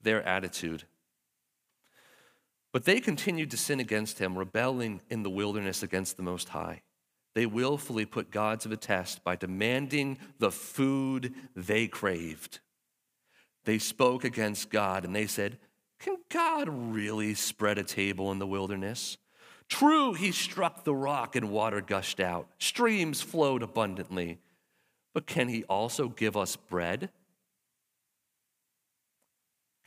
their 0.00 0.22
attitude. 0.22 0.84
But 2.72 2.84
they 2.84 2.98
continued 2.98 3.50
to 3.50 3.56
sin 3.58 3.78
against 3.78 4.18
him, 4.18 4.38
rebelling 4.38 5.02
in 5.10 5.22
the 5.22 5.30
wilderness 5.30 5.82
against 5.82 6.16
the 6.16 6.22
Most 6.22 6.48
High. 6.48 6.80
They 7.34 7.46
willfully 7.46 8.06
put 8.06 8.30
God 8.30 8.60
to 8.60 8.68
the 8.68 8.76
test 8.76 9.24
by 9.24 9.36
demanding 9.36 10.18
the 10.38 10.52
food 10.52 11.34
they 11.56 11.88
craved. 11.88 12.60
They 13.64 13.78
spoke 13.78 14.24
against 14.24 14.70
God 14.70 15.04
and 15.04 15.14
they 15.14 15.26
said, 15.26 15.58
Can 15.98 16.16
God 16.30 16.68
really 16.68 17.34
spread 17.34 17.78
a 17.78 17.82
table 17.84 18.30
in 18.30 18.38
the 18.38 18.46
wilderness? 18.46 19.16
True, 19.68 20.12
he 20.12 20.30
struck 20.30 20.84
the 20.84 20.94
rock 20.94 21.34
and 21.34 21.50
water 21.50 21.80
gushed 21.80 22.20
out, 22.20 22.48
streams 22.58 23.20
flowed 23.20 23.62
abundantly. 23.62 24.38
But 25.14 25.26
can 25.26 25.48
he 25.48 25.64
also 25.64 26.08
give 26.08 26.36
us 26.36 26.56
bread? 26.56 27.10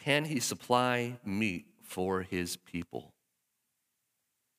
Can 0.01 0.25
he 0.25 0.39
supply 0.39 1.19
meat 1.23 1.65
for 1.81 2.21
his 2.21 2.57
people? 2.57 3.13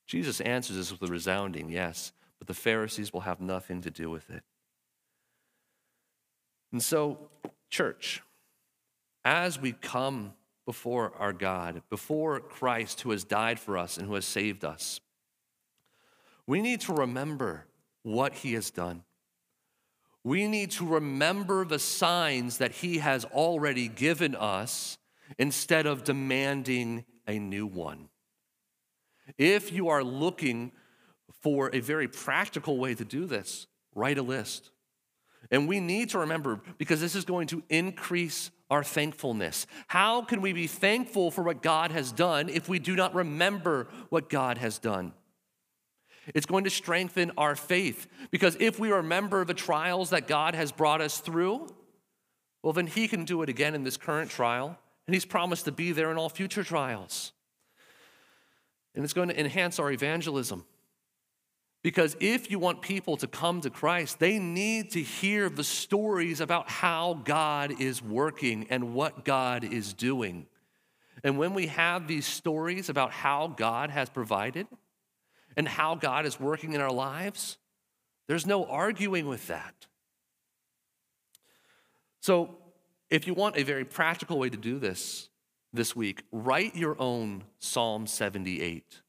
Jesus 0.07 0.41
answers 0.41 0.77
this 0.77 0.93
with 0.93 1.03
a 1.03 1.13
resounding 1.13 1.71
yes, 1.71 2.13
but 2.39 2.47
the 2.47 2.55
Pharisees 2.55 3.13
will 3.13 3.21
have 3.21 3.41
nothing 3.41 3.81
to 3.83 3.91
do 3.91 4.11
with 4.11 4.31
it. 4.31 4.43
And 6.73 6.83
so, 6.83 7.31
church, 7.71 8.23
as 9.25 9.61
we 9.61 9.73
come 9.73 10.35
before 10.67 11.13
our 11.19 11.33
God, 11.33 11.83
before 11.89 12.41
Christ 12.41 13.01
who 13.01 13.11
has 13.11 13.25
died 13.25 13.59
for 13.59 13.79
us 13.79 13.97
and 13.97 14.07
who 14.07 14.15
has 14.15 14.27
saved 14.27 14.65
us, 14.65 15.01
we 16.47 16.61
need 16.61 16.81
to 16.83 16.93
remember 16.93 17.67
what 18.03 18.35
he 18.35 18.55
has 18.55 18.71
done. 18.71 19.03
We 20.25 20.47
need 20.47 20.71
to 20.73 20.87
remember 20.87 21.65
the 21.65 21.79
signs 21.79 22.59
that 22.59 22.73
he 22.73 22.99
has 22.99 23.25
already 23.27 23.89
given 23.89 24.35
us 24.35 24.99
instead 25.39 25.87
of 25.87 26.05
demanding 26.05 27.05
a 27.27 27.39
new 27.39 27.67
one. 27.67 28.09
If 29.37 29.73
you 29.73 29.89
are 29.89 30.03
looking 30.03 30.73
for 31.43 31.71
a 31.73 31.81
very 31.81 32.09
practical 32.09 32.79
way 32.79 32.95
to 32.95 33.05
do 33.05 33.27
this, 33.27 33.67
write 33.95 34.19
a 34.19 34.23
list. 34.23 34.71
And 35.51 35.69
we 35.69 35.81
need 35.81 36.11
to 36.11 36.19
remember 36.19 36.61
because 36.79 37.01
this 37.01 37.15
is 37.15 37.25
going 37.25 37.47
to 37.49 37.63
increase 37.69 38.51
our 38.71 38.85
thankfulness. 38.85 39.67
How 39.87 40.23
can 40.23 40.41
we 40.41 40.53
be 40.53 40.67
thankful 40.67 41.31
for 41.31 41.43
what 41.43 41.63
God 41.63 41.91
has 41.91 42.13
done 42.13 42.49
if 42.49 42.69
we 42.69 42.79
do 42.79 42.97
not 42.97 43.15
remember 43.15 43.89
what 44.11 44.29
God 44.29 44.59
has 44.59 44.79
done? 44.79 45.13
It's 46.35 46.45
going 46.45 46.65
to 46.65 46.71
strengthen 46.71 47.33
our 47.39 47.57
faith 47.57 48.07
because 48.31 48.57
if 48.61 48.79
we 48.79 48.93
remember 48.93 49.45
the 49.45 49.55
trials 49.55 50.11
that 50.11 50.29
God 50.29 50.55
has 50.55 50.73
brought 50.73 51.01
us 51.01 51.21
through, 51.21 51.69
well, 52.63 52.75
then 52.75 52.87
He 52.87 53.09
can 53.09 53.25
do 53.25 53.43
it 53.43 53.49
again 53.49 53.75
in 53.75 53.85
this 53.85 53.97
current 53.97 54.31
trial, 54.31 54.79
and 55.07 55.15
He's 55.15 55.25
promised 55.25 55.65
to 55.65 55.73
be 55.73 55.93
there 55.93 56.11
in 56.11 56.19
all 56.19 56.29
future 56.29 56.65
trials. 56.65 57.33
And 58.95 59.05
it's 59.05 59.15
going 59.15 59.29
to 59.29 59.41
enhance 59.41 59.79
our 59.79 59.91
evangelism. 59.91 60.65
Because 61.89 62.19
if 62.21 62.51
you 62.51 62.59
want 62.59 62.83
people 62.83 63.17
to 63.17 63.27
come 63.27 63.63
to 63.63 63.71
Christ, 63.71 64.19
they 64.19 64.39
need 64.39 64.91
to 64.91 65.01
hear 65.01 65.49
the 65.49 65.65
stories 65.65 66.43
about 66.43 66.69
how 66.69 67.15
God 67.25 67.81
is 67.81 68.03
working 68.03 68.67
and 68.69 68.93
what 68.93 69.25
God 69.25 69.65
is 69.65 69.95
doing. 69.95 70.49
And 71.25 71.39
when 71.39 71.55
we 71.55 71.69
have 71.69 72.07
these 72.07 72.27
stories 72.27 72.91
about 72.91 73.11
how 73.11 73.47
God 73.47 73.89
has 73.89 74.11
provided 74.11 74.67
and 75.57 75.67
how 75.67 75.95
God 75.95 76.27
is 76.27 76.39
working 76.39 76.75
in 76.75 76.83
our 76.83 76.93
lives, 76.93 77.57
there's 78.27 78.45
no 78.45 78.67
arguing 78.67 79.27
with 79.27 79.47
that. 79.47 79.87
So, 82.21 82.59
if 83.09 83.27
you 83.27 83.33
want 83.33 83.57
a 83.57 83.63
very 83.63 83.87
practical 83.87 84.39
way 84.39 84.51
to 84.51 84.59
do 84.59 84.79
this 84.79 85.31
this 85.73 85.97
week, 85.97 86.23
write 86.33 86.77
your 86.77 87.01
own 87.01 87.45
Psalm 87.61 88.07
78. 88.07 89.01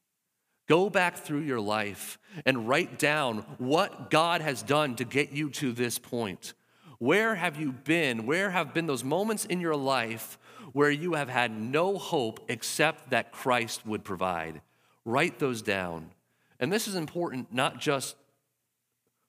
Go 0.70 0.88
back 0.88 1.18
through 1.18 1.42
your 1.42 1.60
life 1.60 2.20
and 2.46 2.70
write 2.70 3.00
down 3.00 3.40
what 3.58 4.12
God 4.12 4.42
has 4.42 4.62
done 4.62 4.96
to 4.98 5.04
get 5.04 5.32
you 5.32 5.50
to 5.50 5.72
this 5.72 5.98
point. 5.98 6.54
Where 7.00 7.34
have 7.34 7.60
you 7.60 7.72
been? 7.72 8.28
Where 8.28 8.52
have 8.52 8.72
been 8.72 8.86
those 8.86 9.04
moments 9.04 9.46
in 9.46 9.62
your 9.62 9.76
life 9.76 10.38
where 10.72 10.92
you 10.92 11.16
have 11.16 11.28
had 11.28 11.60
no 11.60 11.98
hope 11.98 12.46
except 12.50 13.10
that 13.10 13.32
Christ 13.32 13.84
would 13.88 14.04
provide? 14.04 14.62
Write 15.06 15.40
those 15.40 15.64
down. 15.64 16.12
And 16.60 16.72
this 16.72 16.88
is 16.88 16.94
important 16.94 17.52
not 17.52 17.80
just 17.80 18.16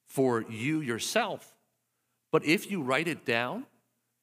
for 0.04 0.44
you 0.50 0.82
yourself, 0.82 1.56
but 2.30 2.44
if 2.44 2.70
you 2.70 2.82
write 2.82 3.08
it 3.08 3.24
down, 3.24 3.64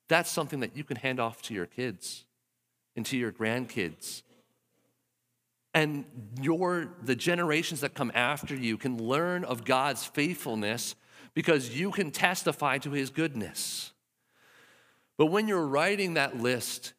that's 0.07 0.29
something 0.29 0.59
that 0.59 0.77
you 0.77 0.83
can 0.83 0.97
hand 0.97 1.19
off 1.19 1.41
to 1.43 1.55
your 1.55 1.65
kids 1.65 2.25
and 2.95 3.03
to 3.07 3.17
your 3.17 3.31
grandkids 3.31 4.21
and 5.77 6.05
your 6.41 6.89
the 7.03 7.15
generations 7.15 7.81
that 7.81 7.93
come 7.93 8.11
after 8.15 8.55
you 8.55 8.77
can 8.77 8.97
learn 8.97 9.43
of 9.43 9.63
God's 9.63 10.03
faithfulness 10.03 10.95
because 11.35 11.77
you 11.77 11.91
can 11.91 12.09
testify 12.09 12.79
to 12.79 12.89
his 12.89 13.11
goodness. 13.11 13.93
But 15.19 15.27
when 15.27 15.47
you're 15.47 15.67
writing 15.67 16.15
that 16.15 16.41
list, 16.41 16.93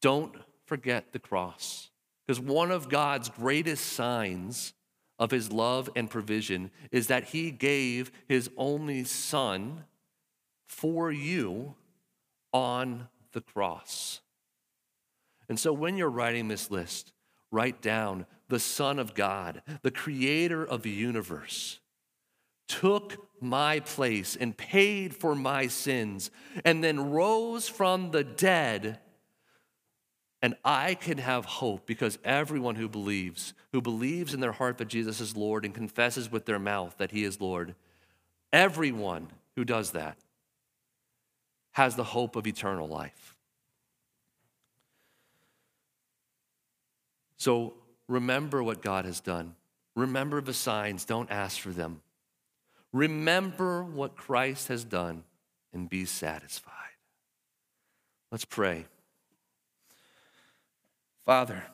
don't 0.00 0.34
forget 0.64 1.12
the 1.12 1.18
cross. 1.18 1.90
Because 2.26 2.40
one 2.40 2.70
of 2.70 2.88
God's 2.88 3.28
greatest 3.28 3.92
signs 3.92 4.72
of 5.18 5.30
his 5.30 5.52
love 5.52 5.90
and 5.94 6.08
provision 6.08 6.70
is 6.90 7.08
that 7.08 7.24
he 7.24 7.50
gave 7.50 8.10
his 8.26 8.48
only 8.56 9.04
son 9.04 9.84
for 10.66 11.12
you 11.12 11.74
on 12.54 13.08
the 13.32 13.42
cross. 13.42 14.21
And 15.52 15.60
so 15.60 15.70
when 15.70 15.98
you're 15.98 16.08
writing 16.08 16.48
this 16.48 16.70
list, 16.70 17.12
write 17.50 17.82
down 17.82 18.24
the 18.48 18.58
Son 18.58 18.98
of 18.98 19.12
God, 19.12 19.60
the 19.82 19.90
creator 19.90 20.64
of 20.64 20.80
the 20.80 20.88
universe, 20.88 21.78
took 22.68 23.28
my 23.38 23.80
place 23.80 24.34
and 24.34 24.56
paid 24.56 25.14
for 25.14 25.34
my 25.34 25.66
sins, 25.66 26.30
and 26.64 26.82
then 26.82 27.10
rose 27.10 27.68
from 27.68 28.12
the 28.12 28.24
dead. 28.24 28.98
And 30.40 30.54
I 30.64 30.94
can 30.94 31.18
have 31.18 31.44
hope 31.44 31.84
because 31.84 32.18
everyone 32.24 32.76
who 32.76 32.88
believes, 32.88 33.52
who 33.72 33.82
believes 33.82 34.32
in 34.32 34.40
their 34.40 34.52
heart 34.52 34.78
that 34.78 34.88
Jesus 34.88 35.20
is 35.20 35.36
Lord 35.36 35.66
and 35.66 35.74
confesses 35.74 36.32
with 36.32 36.46
their 36.46 36.58
mouth 36.58 36.94
that 36.96 37.10
he 37.10 37.24
is 37.24 37.42
Lord, 37.42 37.74
everyone 38.54 39.28
who 39.54 39.66
does 39.66 39.90
that 39.90 40.16
has 41.72 41.94
the 41.94 42.04
hope 42.04 42.36
of 42.36 42.46
eternal 42.46 42.88
life. 42.88 43.36
So 47.42 47.74
remember 48.06 48.62
what 48.62 48.82
God 48.82 49.04
has 49.04 49.18
done. 49.18 49.56
Remember 49.96 50.40
the 50.40 50.54
signs, 50.54 51.04
don't 51.04 51.28
ask 51.28 51.58
for 51.58 51.70
them. 51.70 52.00
Remember 52.92 53.82
what 53.82 54.14
Christ 54.14 54.68
has 54.68 54.84
done 54.84 55.24
and 55.72 55.90
be 55.90 56.04
satisfied. 56.04 56.72
Let's 58.30 58.44
pray. 58.44 58.86
Father, 61.24 61.64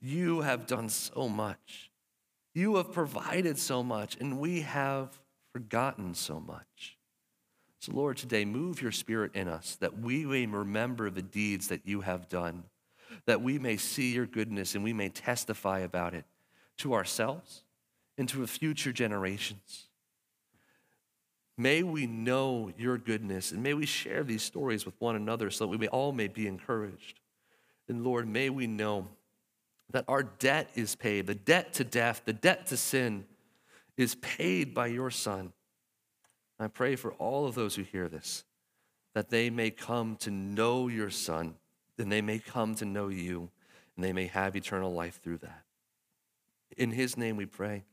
you 0.00 0.40
have 0.40 0.66
done 0.66 0.88
so 0.88 1.28
much. 1.28 1.90
You 2.54 2.76
have 2.76 2.90
provided 2.90 3.58
so 3.58 3.82
much, 3.82 4.16
and 4.18 4.40
we 4.40 4.62
have 4.62 5.20
forgotten 5.52 6.14
so 6.14 6.40
much. 6.40 6.96
So, 7.80 7.92
Lord, 7.92 8.16
today 8.16 8.46
move 8.46 8.80
your 8.80 8.92
spirit 8.92 9.34
in 9.34 9.46
us 9.46 9.76
that 9.80 9.98
we 9.98 10.24
may 10.24 10.46
remember 10.46 11.10
the 11.10 11.20
deeds 11.20 11.68
that 11.68 11.86
you 11.86 12.00
have 12.00 12.30
done 12.30 12.64
that 13.24 13.40
we 13.42 13.58
may 13.58 13.76
see 13.76 14.12
your 14.12 14.26
goodness 14.26 14.74
and 14.74 14.84
we 14.84 14.92
may 14.92 15.08
testify 15.08 15.80
about 15.80 16.14
it 16.14 16.24
to 16.78 16.94
ourselves 16.94 17.62
and 18.18 18.28
to 18.28 18.46
future 18.46 18.92
generations. 18.92 19.88
May 21.58 21.82
we 21.82 22.06
know 22.06 22.70
your 22.76 22.98
goodness 22.98 23.52
and 23.52 23.62
may 23.62 23.74
we 23.74 23.86
share 23.86 24.22
these 24.22 24.42
stories 24.42 24.84
with 24.84 24.94
one 24.98 25.16
another 25.16 25.50
so 25.50 25.64
that 25.64 25.68
we 25.68 25.78
may, 25.78 25.88
all 25.88 26.12
may 26.12 26.28
be 26.28 26.46
encouraged. 26.46 27.20
And 27.88 28.04
Lord, 28.04 28.28
may 28.28 28.50
we 28.50 28.66
know 28.66 29.08
that 29.90 30.04
our 30.08 30.22
debt 30.22 30.70
is 30.74 30.94
paid, 30.94 31.26
the 31.26 31.34
debt 31.34 31.72
to 31.74 31.84
death, 31.84 32.22
the 32.24 32.32
debt 32.32 32.66
to 32.66 32.76
sin 32.76 33.24
is 33.96 34.16
paid 34.16 34.74
by 34.74 34.88
your 34.88 35.10
Son. 35.10 35.52
I 36.58 36.68
pray 36.68 36.96
for 36.96 37.12
all 37.14 37.46
of 37.46 37.54
those 37.54 37.76
who 37.76 37.82
hear 37.82 38.08
this 38.08 38.44
that 39.14 39.30
they 39.30 39.48
may 39.48 39.70
come 39.70 40.16
to 40.16 40.30
know 40.30 40.88
your 40.88 41.08
Son 41.08 41.54
then 41.96 42.08
they 42.08 42.20
may 42.20 42.38
come 42.38 42.74
to 42.76 42.84
know 42.84 43.08
you 43.08 43.50
and 43.94 44.04
they 44.04 44.12
may 44.12 44.26
have 44.26 44.54
eternal 44.54 44.92
life 44.92 45.20
through 45.22 45.38
that. 45.38 45.62
In 46.76 46.90
his 46.90 47.16
name 47.16 47.36
we 47.36 47.46
pray. 47.46 47.84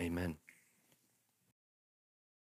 Amen. 0.00 0.36